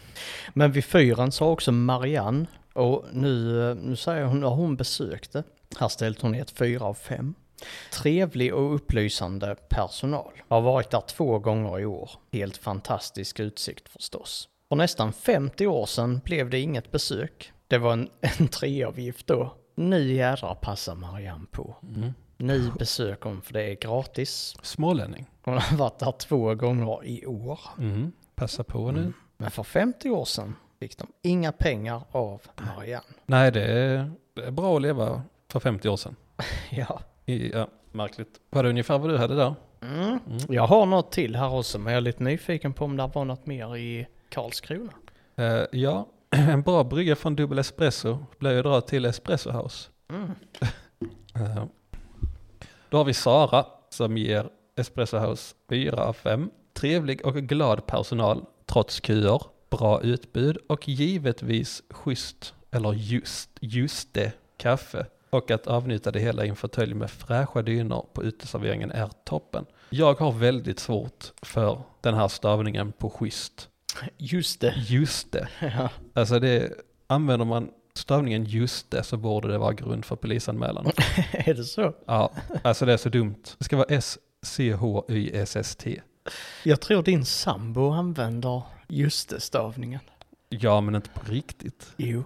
[0.55, 5.45] Men vid fyren sa också Marianne, och nu, nu säger hon, har hon besökt det.
[5.79, 7.35] Här ställt hon ett fyra av fem.
[7.93, 10.33] Trevlig och upplysande personal.
[10.49, 12.11] Har varit där två gånger i år.
[12.33, 14.49] Helt fantastisk utsikt förstås.
[14.69, 17.53] För nästan 50 år sedan blev det inget besök.
[17.69, 18.09] Det var en
[18.39, 19.55] entréavgift då.
[19.75, 21.77] Nu jädrar passar Marianne på.
[21.83, 22.13] Mm.
[22.37, 24.57] Nu besöker hon för det är gratis.
[24.63, 25.27] Smålänning.
[25.43, 27.61] Hon har varit där två gånger i år.
[27.79, 28.13] Mm.
[28.35, 29.13] Passa på nu.
[29.37, 32.43] Men för 50 år sedan fick de inga pengar av
[32.77, 33.07] Marianne.
[33.27, 36.17] Nej, det är, det är bra att leva för 50 år sedan.
[36.71, 37.01] Ja.
[37.27, 38.41] I, ja, märkligt.
[38.51, 39.55] Var det ungefär vad du hade där?
[39.83, 40.19] Mm.
[40.49, 43.25] Jag har något till här också, men jag är lite nyfiken på om det var
[43.25, 44.93] något mer i Karlskrona.
[45.37, 49.91] Eh, ja, en bra brygga från Dubbel Espresso blir ju dra till Espresso House.
[50.09, 50.31] Mm.
[51.35, 51.65] Eh,
[52.91, 56.51] då har vi Sara som ger Espresso House 4 av 5.
[56.75, 64.33] Trevlig och glad personal trots köer, bra utbud och givetvis schysst, eller just, just det,
[64.57, 65.07] kaffe.
[65.37, 69.67] Och att avnjuta det hela i en fåtölj med fräscha dynor på uteserveringen är toppen.
[69.91, 73.69] Jag har väldigt svårt för den här stavningen på schysst.
[74.17, 74.75] Just det.
[74.77, 75.49] Just det.
[75.79, 75.91] Ja.
[76.15, 76.73] Alltså det,
[77.07, 80.87] använder man stavningen just det så borde det vara grund för polisanmälan.
[81.33, 81.95] är det så?
[82.07, 82.33] Ja,
[82.63, 83.43] alltså det är så dumt.
[83.59, 86.01] Det ska vara S-C-H-Y-S-S-T.
[86.63, 90.01] Jag tror din sambo använder just det stavningen.
[90.49, 91.93] Ja, men inte på riktigt.
[91.97, 92.25] Jo.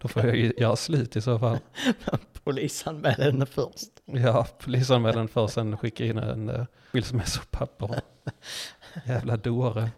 [0.00, 1.58] Då får jag ju göra slut i så fall.
[2.44, 3.88] Polisanmäl henne först.
[4.04, 8.00] Ja, polisanmälan för sen skicka in en uh, skilsmässopapper.
[9.06, 9.90] Jävla dåre.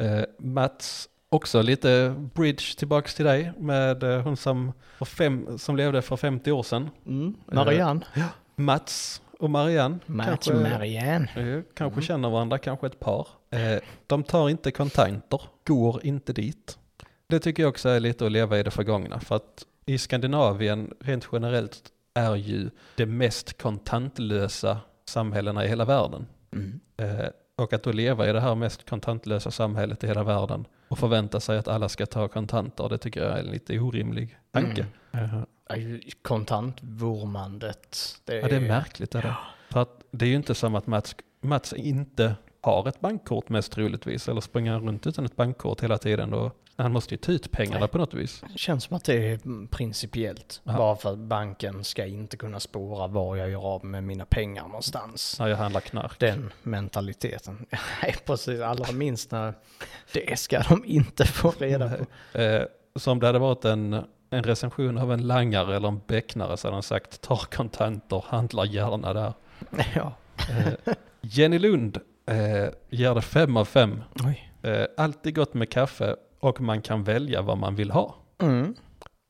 [0.00, 4.72] uh, Mats, också lite bridge tillbaks till dig med uh, hon som,
[5.06, 6.90] fem, som levde för 50 år sedan.
[7.06, 7.34] Mm.
[7.46, 8.00] Marianne.
[8.56, 9.98] Mats och Marianne.
[10.06, 11.28] Mats och Marianne.
[11.36, 12.02] Eh, Kanske Mm.
[12.02, 13.28] känner varandra, kanske ett par.
[14.06, 16.78] De tar inte kontanter, går inte dit.
[17.26, 19.20] Det tycker jag också är lite att leva i det förgångna.
[19.20, 21.82] För att i Skandinavien rent generellt
[22.14, 26.26] är ju det mest kontantlösa samhällena i hela världen.
[26.52, 26.80] Mm.
[26.96, 30.98] Eh, och att då leva i det här mest kontantlösa samhället i hela världen och
[30.98, 34.86] förvänta sig att alla ska ta kontanter, det tycker jag är en lite orimlig tanke.
[35.12, 37.98] Eh, Ja, ju- Kontantvurmandet.
[38.24, 39.14] Det Ja, det är märkligt.
[39.14, 39.36] Är det?
[39.70, 43.72] För att det är ju inte som att Mats, Mats inte har ett bankkort mest
[43.72, 46.34] troligtvis, eller springer runt utan ett bankkort hela tiden.
[46.34, 47.88] Och han måste ju ta ut pengarna Nej.
[47.88, 48.44] på något vis.
[48.52, 50.60] Det känns som att det är principiellt.
[50.64, 50.76] Ja.
[50.76, 54.62] Bara för att banken ska inte kunna spåra var jag gör av med mina pengar
[54.62, 55.36] någonstans.
[55.38, 56.18] När jag handlar knark.
[56.18, 57.66] Den mentaliteten.
[58.02, 58.60] Nej, precis.
[58.60, 59.54] Allra minst när
[60.12, 62.38] det ska de inte få reda på.
[62.38, 62.62] Eh,
[62.96, 66.66] så om det hade varit en, en recension av en langare eller en becknare så
[66.66, 69.32] hade han sagt ta kontanter, handla gärna där.
[69.94, 70.12] Ja.
[70.50, 74.02] Eh, Jenny Lund eh, ger det fem av fem.
[74.62, 78.14] Eh, alltid gott med kaffe och man kan välja vad man vill ha.
[78.38, 78.74] Mm.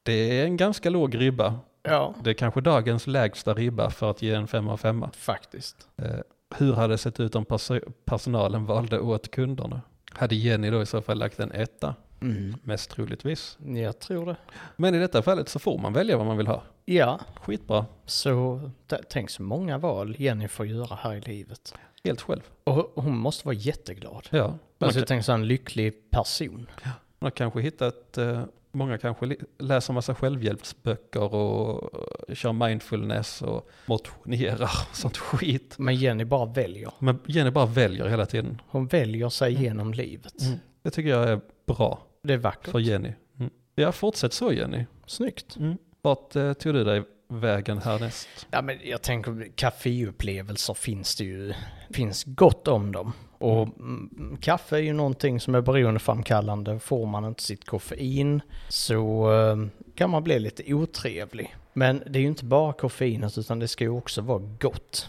[0.03, 1.59] Det är en ganska låg ribba.
[1.83, 5.11] Ja, Det är kanske dagens lägsta ribba för att ge en femma av femma.
[5.17, 5.89] faktiskt.
[5.97, 6.11] Eh,
[6.57, 9.81] hur hade det sett ut om perso- personalen valde åt kunderna?
[10.13, 11.95] Hade Jenny då i så fall lagt en etta?
[12.23, 12.55] Mm.
[12.63, 13.59] Mest troligtvis.
[13.65, 14.37] Jag tror det.
[14.77, 16.63] Men i detta fallet så får man välja vad man vill ha.
[16.85, 17.87] Ja, Skitbra.
[18.07, 18.71] så
[19.09, 21.75] tänk så många val Jenny får göra här i livet.
[22.05, 22.41] Helt själv.
[22.65, 24.29] Och hon måste vara jätteglad.
[24.31, 24.47] Ja.
[24.49, 26.67] Man Alltså jag tänker så en lycklig person.
[26.85, 26.93] Man
[27.27, 28.43] har kanske hittat, eh,
[28.73, 31.91] många kanske läser massa självhjälpsböcker och
[32.29, 35.75] eh, kör mindfulness och motionerar och sånt skit.
[35.79, 36.93] Men Jenny bara väljer.
[36.99, 38.61] Men Jenny bara väljer hela tiden.
[38.67, 40.35] Hon väljer sig genom livet.
[40.83, 42.71] Det tycker jag är bra Det är vackert.
[42.71, 43.13] för Jenny.
[43.39, 43.51] Mm.
[43.75, 44.85] Ja, fortsätt så Jenny.
[45.07, 45.57] Snyggt.
[46.03, 47.03] Vart eh, tog du dig
[47.41, 48.29] vägen härnäst?
[48.51, 51.53] Ja, men jag tänker kaffeupplevelser finns det ju,
[51.91, 53.13] finns gott om dem.
[53.39, 56.79] Och mm, kaffe är ju någonting som är beroendeframkallande.
[56.79, 59.57] Får man inte sitt koffein så eh,
[59.95, 61.57] kan man bli lite otrevlig.
[61.73, 65.09] Men det är ju inte bara koffeinet utan det ska ju också vara gott.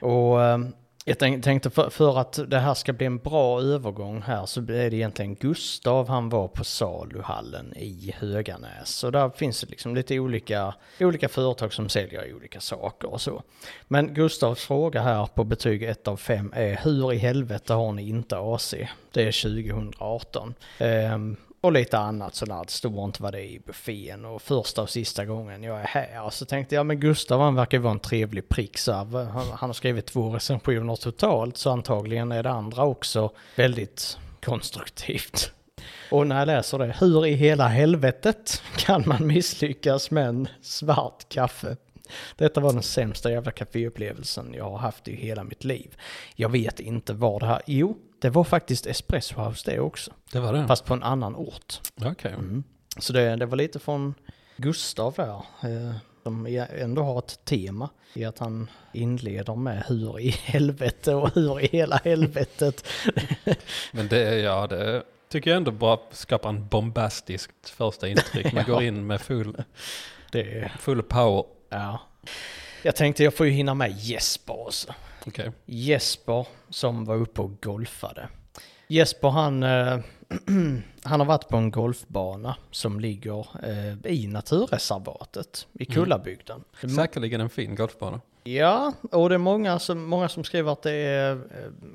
[0.00, 0.58] Och eh,
[1.04, 4.64] jag tänkte för, för att det här ska bli en bra övergång här så är
[4.90, 8.88] det egentligen Gustav, han var på saluhallen i Höganäs.
[8.88, 13.42] Så där finns det liksom lite olika, olika företag som säljer olika saker och så.
[13.88, 18.08] Men Gustavs fråga här på betyg 1 av 5 är hur i helvete har ni
[18.08, 18.74] inte AC?
[19.12, 20.54] Det är 2018.
[20.78, 24.82] Ehm, och lite annat sådär, det står inte vad det är i buffén och första
[24.82, 26.30] och sista gången jag är här.
[26.30, 29.68] Så tänkte jag, men Gustav han verkar ju vara en trevlig prick så han, han
[29.68, 35.52] har skrivit två recensioner totalt så antagligen är det andra också väldigt konstruktivt.
[36.10, 41.28] Och när jag läser det, hur i hela helvetet kan man misslyckas med en svart
[41.28, 41.76] kaffe?
[42.36, 45.96] Detta var den sämsta jävla kaféupplevelsen jag har haft i hela mitt liv.
[46.36, 50.10] Jag vet inte var det här, jo, det var faktiskt Espresso House det också.
[50.32, 50.66] Det var det?
[50.66, 51.80] Fast på en annan ort.
[52.04, 52.32] Okej.
[52.32, 52.64] Mm.
[52.98, 54.14] Så det, det var lite från
[54.56, 55.34] Gustav där.
[55.70, 56.46] Eh, som
[56.78, 61.66] ändå har ett tema i att han inleder med hur i helvete och hur i
[61.72, 62.88] hela helvetet.
[63.92, 68.52] Men det ja det tycker jag ändå bara skapar en bombastiskt första intryck.
[68.52, 68.72] Man Ja.
[68.74, 69.62] går in med full,
[70.32, 71.44] Det, full power.
[71.68, 72.00] ja.
[72.82, 74.94] Jag tänkte jag får ju hinna med Jesper också.
[75.26, 75.52] Okej.
[75.66, 78.28] Jesper som var uppe och golfade.
[78.88, 79.98] Jesper han, eh,
[81.02, 86.64] han har varit på en golfbana som ligger eh, i naturreservatet i Kullabygden.
[86.96, 88.20] Säkerligen en fin golfbana.
[88.44, 91.38] Ja, och det är många som, många som skriver att det är eh,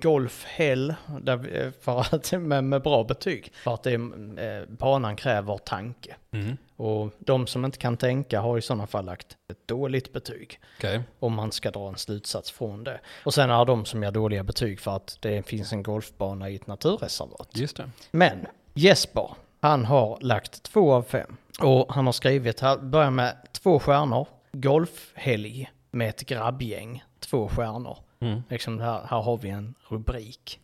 [0.02, 3.52] golfhäll där, eh, för att, med, med bra betyg.
[3.64, 6.16] För att det är, eh, banan kräver tanke.
[6.32, 6.58] Mm.
[6.78, 10.60] Och de som inte kan tänka har i sådana fall lagt ett dåligt betyg.
[10.78, 11.02] Okej.
[11.20, 13.00] Om man ska dra en slutsats från det.
[13.24, 16.56] Och sen är de som gör dåliga betyg för att det finns en golfbana i
[16.56, 17.50] ett naturreservat.
[17.54, 17.90] Just det.
[18.12, 21.38] Men Jesper, han har lagt två av fem.
[21.62, 27.98] Och han har skrivit, här börjar med två stjärnor, golfhelg med ett grabbgäng, två stjärnor.
[28.20, 28.42] Mm.
[28.50, 30.60] Liksom här, här har vi en rubrik.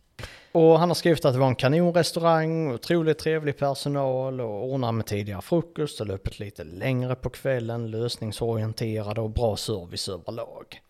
[0.52, 5.06] Och han har skrivit att det var en kanonrestaurang, otroligt trevlig personal och ordnar med
[5.06, 10.80] tidigare frukost och öppet lite längre på kvällen, lösningsorienterade och bra service överlag.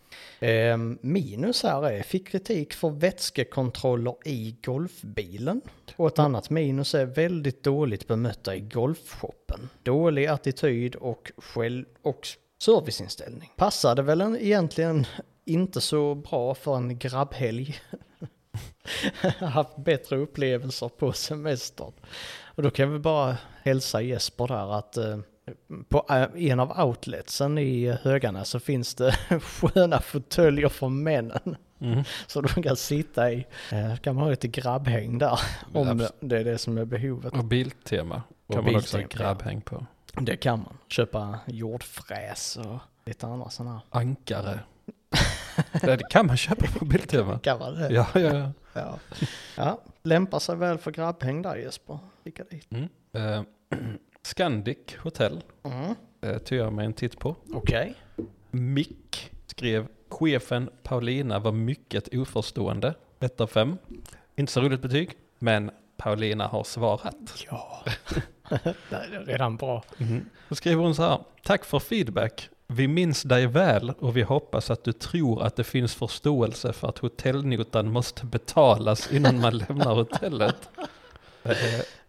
[0.41, 5.61] Eh, minus här är, fick kritik för vätskekontroller i golfbilen.
[5.97, 9.69] Och ett annat minus är väldigt dåligt bemötta i golfshoppen.
[9.83, 13.53] Dålig attityd och, själv och serviceinställning.
[13.57, 15.07] Passade väl en, egentligen
[15.45, 17.75] inte så bra för en grabbhelg.
[19.39, 21.93] Haft bättre upplevelser på semestern.
[22.45, 25.19] Och då kan vi bara hälsa Jesper där att eh,
[25.89, 31.57] på eh, en av outletsen i Höganäs så finns det sköna fåtöljer för männen.
[31.81, 32.05] Mm.
[32.27, 33.47] Så de kan sitta i.
[33.73, 35.41] Eh, kan man ha lite grabbhäng där.
[35.73, 37.33] Om det är det som är behovet.
[37.33, 39.87] Och Biltema Och kan man också ha grabbhäng på.
[40.13, 40.77] Det kan man.
[40.89, 44.01] Köpa jordfräs och lite andra sådana här.
[44.01, 44.61] Ankare.
[45.81, 47.39] det kan man köpa på Biltema.
[47.43, 47.93] Kan man det?
[47.93, 48.53] Ja, ja, ja.
[48.77, 48.99] Ja.
[49.57, 49.81] ja.
[50.03, 51.99] Lämpar sig väl för grabbhäng där Jesper.
[52.25, 52.67] Kika dit.
[52.71, 52.89] Mm.
[53.13, 53.43] Eh,
[54.23, 55.95] Scandic Hotel Mm.
[56.21, 57.37] eh, tog jag mig en titt på.
[57.53, 57.95] Okej.
[58.51, 62.95] Mick skrev chefen Paulina var mycket oförstående.
[63.21, 63.77] 1 av 5.
[64.37, 67.45] Inte så roligt betyg, men Paulina har svarat.
[67.51, 67.85] Ja.
[68.91, 69.85] det är redan bra.
[70.49, 71.19] Då skriver hon så här.
[71.43, 72.49] Tack för feedback.
[72.67, 76.89] Vi minns dig väl och vi hoppas att du tror att det finns förståelse för
[76.89, 80.71] att hotellnotan måste betalas innan man lämnar hotellet.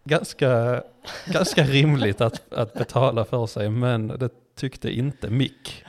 [0.04, 0.82] Ganska,
[1.26, 5.84] ganska rimligt att, att betala för sig, men det tyckte inte Mick.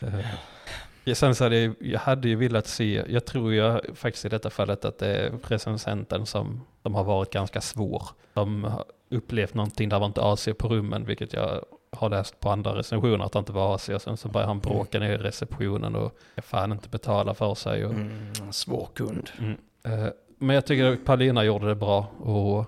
[0.00, 4.28] Eh, sen så hade jag, jag hade ju velat se, jag tror jag faktiskt i
[4.28, 8.02] detta fallet att det är recensenten som, som har varit ganska svår.
[8.34, 11.64] De har upplevt någonting, där var inte AC på rummen, vilket jag
[11.96, 13.88] har läst på andra recensioner att det inte var AC.
[13.88, 17.54] Och sen så börjar han bråka ner i receptionen och jag fan inte betala för
[17.54, 17.84] sig.
[17.86, 19.30] Och, Mm, svår kund.
[19.38, 19.56] mm.
[19.84, 22.58] Eh, Men jag tycker att Paulina gjorde det bra och,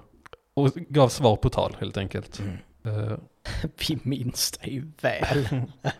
[0.54, 2.40] och gav svar på tal helt enkelt.
[2.84, 3.12] Eh,
[3.88, 5.48] Vi minns dig väl.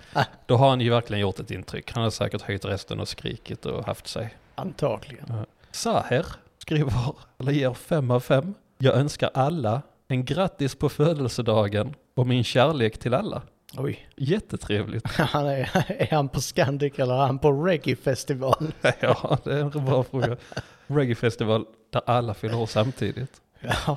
[0.47, 1.93] Då har han ju verkligen gjort ett intryck.
[1.93, 4.35] Han har säkert höjt rösten och skrikit och haft sig.
[4.55, 5.27] Antagligen.
[5.70, 6.27] Saher
[6.59, 6.93] skriver,
[7.39, 8.55] eller ger fem av fem.
[8.79, 13.43] Jag önskar alla En grattis på födelsedagen och min kärlek till alla.
[13.77, 15.07] Oj, Jättetrevligt.
[15.13, 18.73] han är, är han på Scandic eller är han på reggae-festival?
[19.01, 20.37] ja, det är en bra fråga.
[20.87, 23.41] Reggae-festival där alla fyller år samtidigt.
[23.61, 23.97] Ja,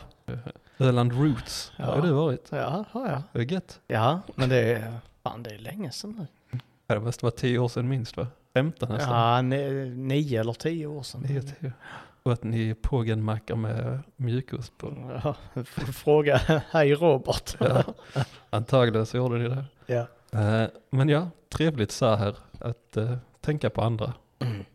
[0.79, 1.85] Öland Roots, Ja.
[1.85, 2.47] har du varit?
[2.49, 3.23] ja, ja, ja.
[3.33, 3.79] Det är gött.
[3.87, 4.93] Ja, men det är,
[5.23, 6.59] fan det är länge sedan nu.
[6.87, 8.27] Det måste vara tio år sedan minst va?
[8.53, 9.13] 15 nästan.
[9.13, 9.41] Ja,
[9.95, 11.21] nio eller tio år sedan.
[11.21, 11.73] Nio, tio.
[12.25, 15.11] Och att ni pågenmackar med mjukost på.
[15.23, 15.35] Ja,
[15.93, 16.37] fråga,
[16.69, 17.55] hej Robert.
[17.59, 17.83] Ja.
[18.49, 19.65] Antagligen så gjorde ni det.
[19.85, 20.07] Ja.
[20.39, 24.13] Eh, men ja, trevligt så här att eh, tänka på andra.
[24.39, 24.65] Mm.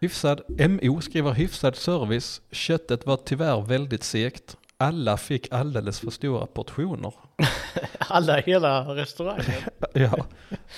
[0.00, 2.42] Hyfsad, MO skriver hyfsad service.
[2.50, 4.56] Köttet var tyvärr väldigt segt.
[4.76, 7.12] Alla fick alldeles för stora portioner.
[7.98, 9.62] Alla hela restaurangen.
[9.92, 10.26] Ja,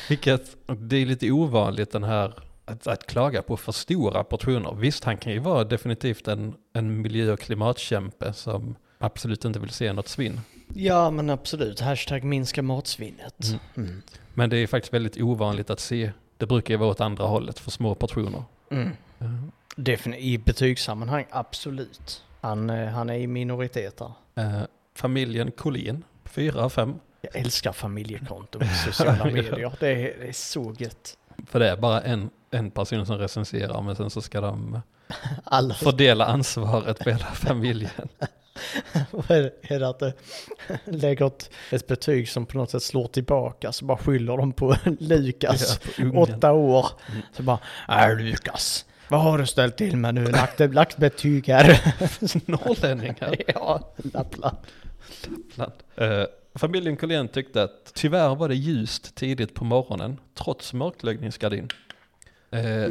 [0.08, 2.34] vilket det är lite ovanligt den här
[2.68, 4.74] att, att klaga på för stora portioner.
[4.74, 9.70] Visst, han kan ju vara definitivt en, en miljö och klimatkämpe som absolut inte vill
[9.70, 10.40] se något svinn.
[10.74, 11.80] Ja, men absolut.
[11.80, 13.44] Hashtag minska matsvinnet.
[13.48, 13.60] Mm.
[13.88, 14.02] Mm.
[14.34, 16.12] Men det är faktiskt väldigt ovanligt att se.
[16.36, 18.42] Det brukar ju vara åt andra hållet för små portioner.
[18.70, 18.90] Mm.
[19.76, 22.24] Defin- I betygssammanhang, absolut.
[22.40, 24.12] Han, eh, han är i minoritet där.
[24.42, 24.62] Eh,
[24.94, 26.94] familjen Collin, 4 av 5.
[27.20, 29.72] Jag älskar familjekonton på sociala medier.
[29.80, 31.16] Det är, det är så gött.
[31.46, 34.80] För det är bara en, en person som recenserar men sen så ska de
[35.44, 38.08] Alla, fördela ansvaret på hela familjen.
[39.10, 40.12] vad är det, är att det
[40.84, 44.76] lägger ett, ett betyg som på något sätt slår tillbaka så bara skyller de på
[44.98, 46.86] Lukas, Ja, på åtta år.
[47.10, 47.22] Mm.
[47.32, 50.26] Så bara, äh Lukas, vad har du ställt till med nu?
[50.26, 51.94] Lagt, lagt betyg här.
[52.50, 53.36] Norrlänningar.
[53.46, 54.56] ja, Lappland.
[55.54, 55.72] Lappland.
[55.96, 61.68] Eh, familjen Collin tyckte att tyvärr var det ljust tidigt på morgonen trots mörkläggningsgardin.
[62.50, 62.88] Eh,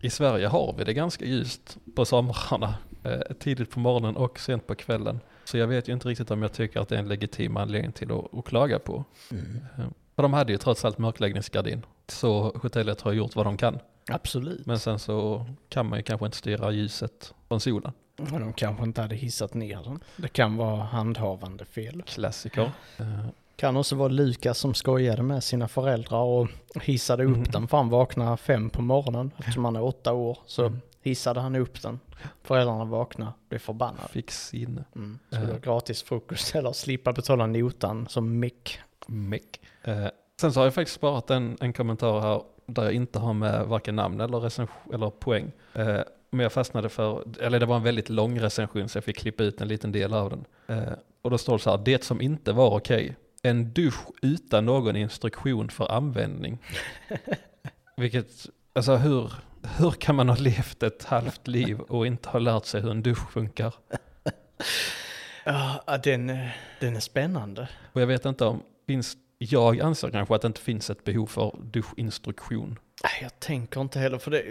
[0.00, 4.66] I Sverige har vi det ganska ljust på somrarna, eh, tidigt på morgonen och sent
[4.66, 5.20] på kvällen.
[5.44, 7.92] Så jag vet ju inte riktigt om jag tycker att det är en legitim anledning
[7.92, 9.04] till att, att klaga på.
[9.30, 9.60] Mm.
[9.78, 9.84] Eh,
[10.16, 11.86] För de hade ju trots allt mörkläggningsgardin.
[12.08, 13.78] Så hotellet har gjort vad de kan.
[14.08, 14.66] Absolut.
[14.66, 17.92] Men sen så kan man ju kanske inte styra ljuset från solen.
[18.16, 20.00] Men de kanske inte hade hissat ner den.
[20.16, 22.02] Det kan vara handhavande fel.
[22.06, 22.72] Klassiker.
[22.98, 23.26] Eh,
[23.60, 26.48] Kan också vara Lukas som skojade med sina föräldrar och
[26.82, 27.50] hissade upp Mm.
[27.50, 30.38] den för han vaknade fem på morgonen eftersom han är åtta år.
[30.46, 30.80] Så Mm.
[31.02, 32.00] hissade han upp den.
[32.42, 34.08] Föräldrarna vaknade, blev förbannade.
[34.08, 35.18] Fick sin Mm.
[35.30, 35.42] Så Eh.
[35.42, 38.78] det var gratis frukost eller slippa betala notan som mick.
[39.06, 39.60] meck.
[39.84, 40.06] Eh,
[40.40, 43.66] sen så har jag faktiskt sparat en, en kommentar här där jag inte har med
[43.66, 45.52] varken namn eller, recension, eller poäng.
[45.74, 46.00] Eh,
[46.30, 49.42] men jag fastnade för, eller det var en väldigt lång recension så jag fick klippa
[49.42, 50.44] ut en liten del av den.
[50.78, 50.92] Eh,
[51.22, 53.16] och då står det så här, det som inte var okej.
[53.42, 56.58] En dusch utan någon instruktion för användning.
[57.96, 59.32] Vilket, alltså hur,
[59.78, 63.02] hur kan man ha levt ett halvt liv och inte ha lärt sig hur en
[63.02, 63.74] dusch funkar?
[65.44, 66.26] Ja, den,
[66.80, 67.68] den är spännande.
[67.92, 71.26] Och jag vet inte om, finns, jag anser kanske att det inte finns ett behov
[71.26, 72.78] för duschinstruktion.
[73.22, 74.44] Jag tänker inte heller, för det,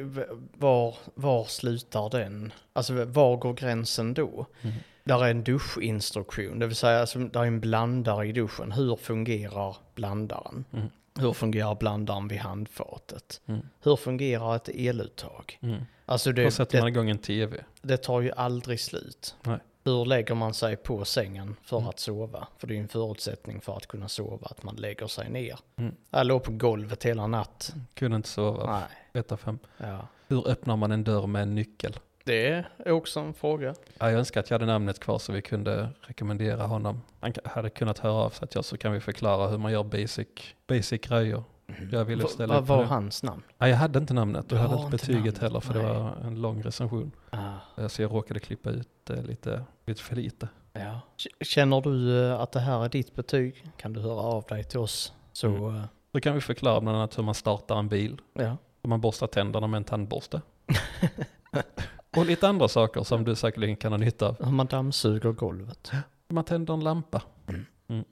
[0.58, 2.54] var, var slutar den?
[2.74, 4.46] Alltså var går gränsen då?
[4.62, 4.76] Mm.
[5.10, 8.72] Där är en duschinstruktion, det vill säga alltså, där är en blandare i duschen.
[8.72, 10.66] Hur fungerar blandaren?
[10.74, 10.88] Mm.
[11.20, 13.42] Hur fungerar blandaren vid handfatet?
[13.46, 13.62] Mm.
[13.84, 15.60] Hur fungerar ett eluttag?
[15.62, 15.82] Mm.
[16.06, 17.64] Alltså det, sätter man det, igång en tv.
[17.82, 19.36] det tar ju aldrig slut.
[19.44, 19.58] Nej.
[19.84, 21.90] Hur lägger man sig på sängen för Mm.
[21.90, 22.48] att sova?
[22.58, 25.60] För det är ju en förutsättning för att kunna sova, att man lägger sig ner.
[25.76, 25.96] Mm.
[26.10, 27.74] Jag låg på golvet hela natt.
[27.94, 28.72] Kunde inte sova.
[28.80, 28.88] Nej,
[29.22, 29.60] Ett av fem.
[29.78, 30.08] ja.
[30.28, 32.00] Hur öppnar man en dörr med en nyckel?
[32.30, 33.76] Det är också en fråga.
[34.00, 37.02] Ja, jag önskar att jag hade namnet kvar så vi kunde rekommendera honom.
[37.20, 39.84] Han hade kunnat höra av sig till oss så kan vi förklara hur man gör
[39.84, 40.28] basic,
[40.68, 41.44] basic grejer.
[41.92, 42.86] Jag ville ställa Vad var det.
[42.86, 43.42] hans namn?
[43.58, 44.50] Jag hade inte namnet.
[44.50, 45.94] Du Jag hade inte betyget namnet, heller för det nej.
[45.94, 47.12] var en lång recension.
[47.30, 47.38] Ah,
[47.78, 50.48] Eh, Så jag råkade klippa ut eh, lite, lite för lite.
[50.74, 51.00] ja.
[51.42, 54.80] Känner du eh, att det här är ditt betyg kan du höra av dig till
[54.80, 55.14] oss.
[55.34, 55.82] Så Mm.
[56.12, 58.22] Då kan vi förklara bland annat hur man startar en bil.
[58.34, 58.58] ja.
[58.82, 60.42] Hur man borstar tänderna med en tandborste.
[62.18, 64.54] Och lite andra saker som du säkerligen kan ha nytta av.
[64.54, 65.92] Man dammsuger golvet.
[66.28, 67.24] Man tänder en lampa.
[67.48, 67.66] Mm.
[67.88, 68.06] Mm.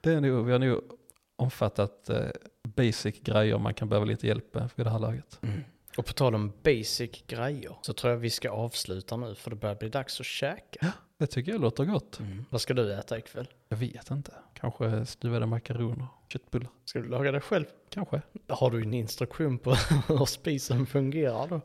[0.00, 0.80] Det är nog, vi har nog
[1.36, 2.26] omfattat eh,
[2.62, 5.40] basic grejer man kan behöva lite hjälp med vid det här laget.
[5.96, 9.56] Och på tal om basic grejer så tror jag vi ska avsluta nu för det
[9.56, 10.92] börjar bli dags att käka.
[11.18, 12.20] Det tycker jag låter gott.
[12.50, 13.46] Vad ska du äta ikväll?
[13.72, 14.32] Jag vet inte.
[14.60, 16.70] Kanske stuvade makaroner, köttbullar.
[16.84, 17.64] Ska du laga det själv?
[17.90, 18.20] Kanske.
[18.48, 19.74] Har du en instruktion på
[20.08, 21.60] hur spisen fungerar då?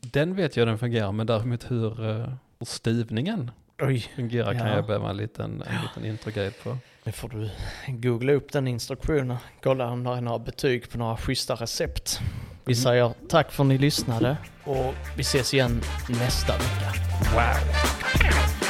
[0.00, 2.16] Den vet jag hur den fungerar, men däremot hur, eh,
[2.58, 3.50] hur stuvningen
[3.82, 4.74] Oj, fungerar kan Ja.
[4.76, 6.76] jag behöva en liten, en liten introguide på.
[7.04, 7.50] nu får du
[7.88, 9.36] googla upp den instruktionen.
[9.62, 12.20] Kolla om det är några betyg på några schyssta recept.
[12.64, 16.92] Vi säger tack för att ni lyssnade och vi ses igen nästa vecka.
[17.34, 18.61] Wow!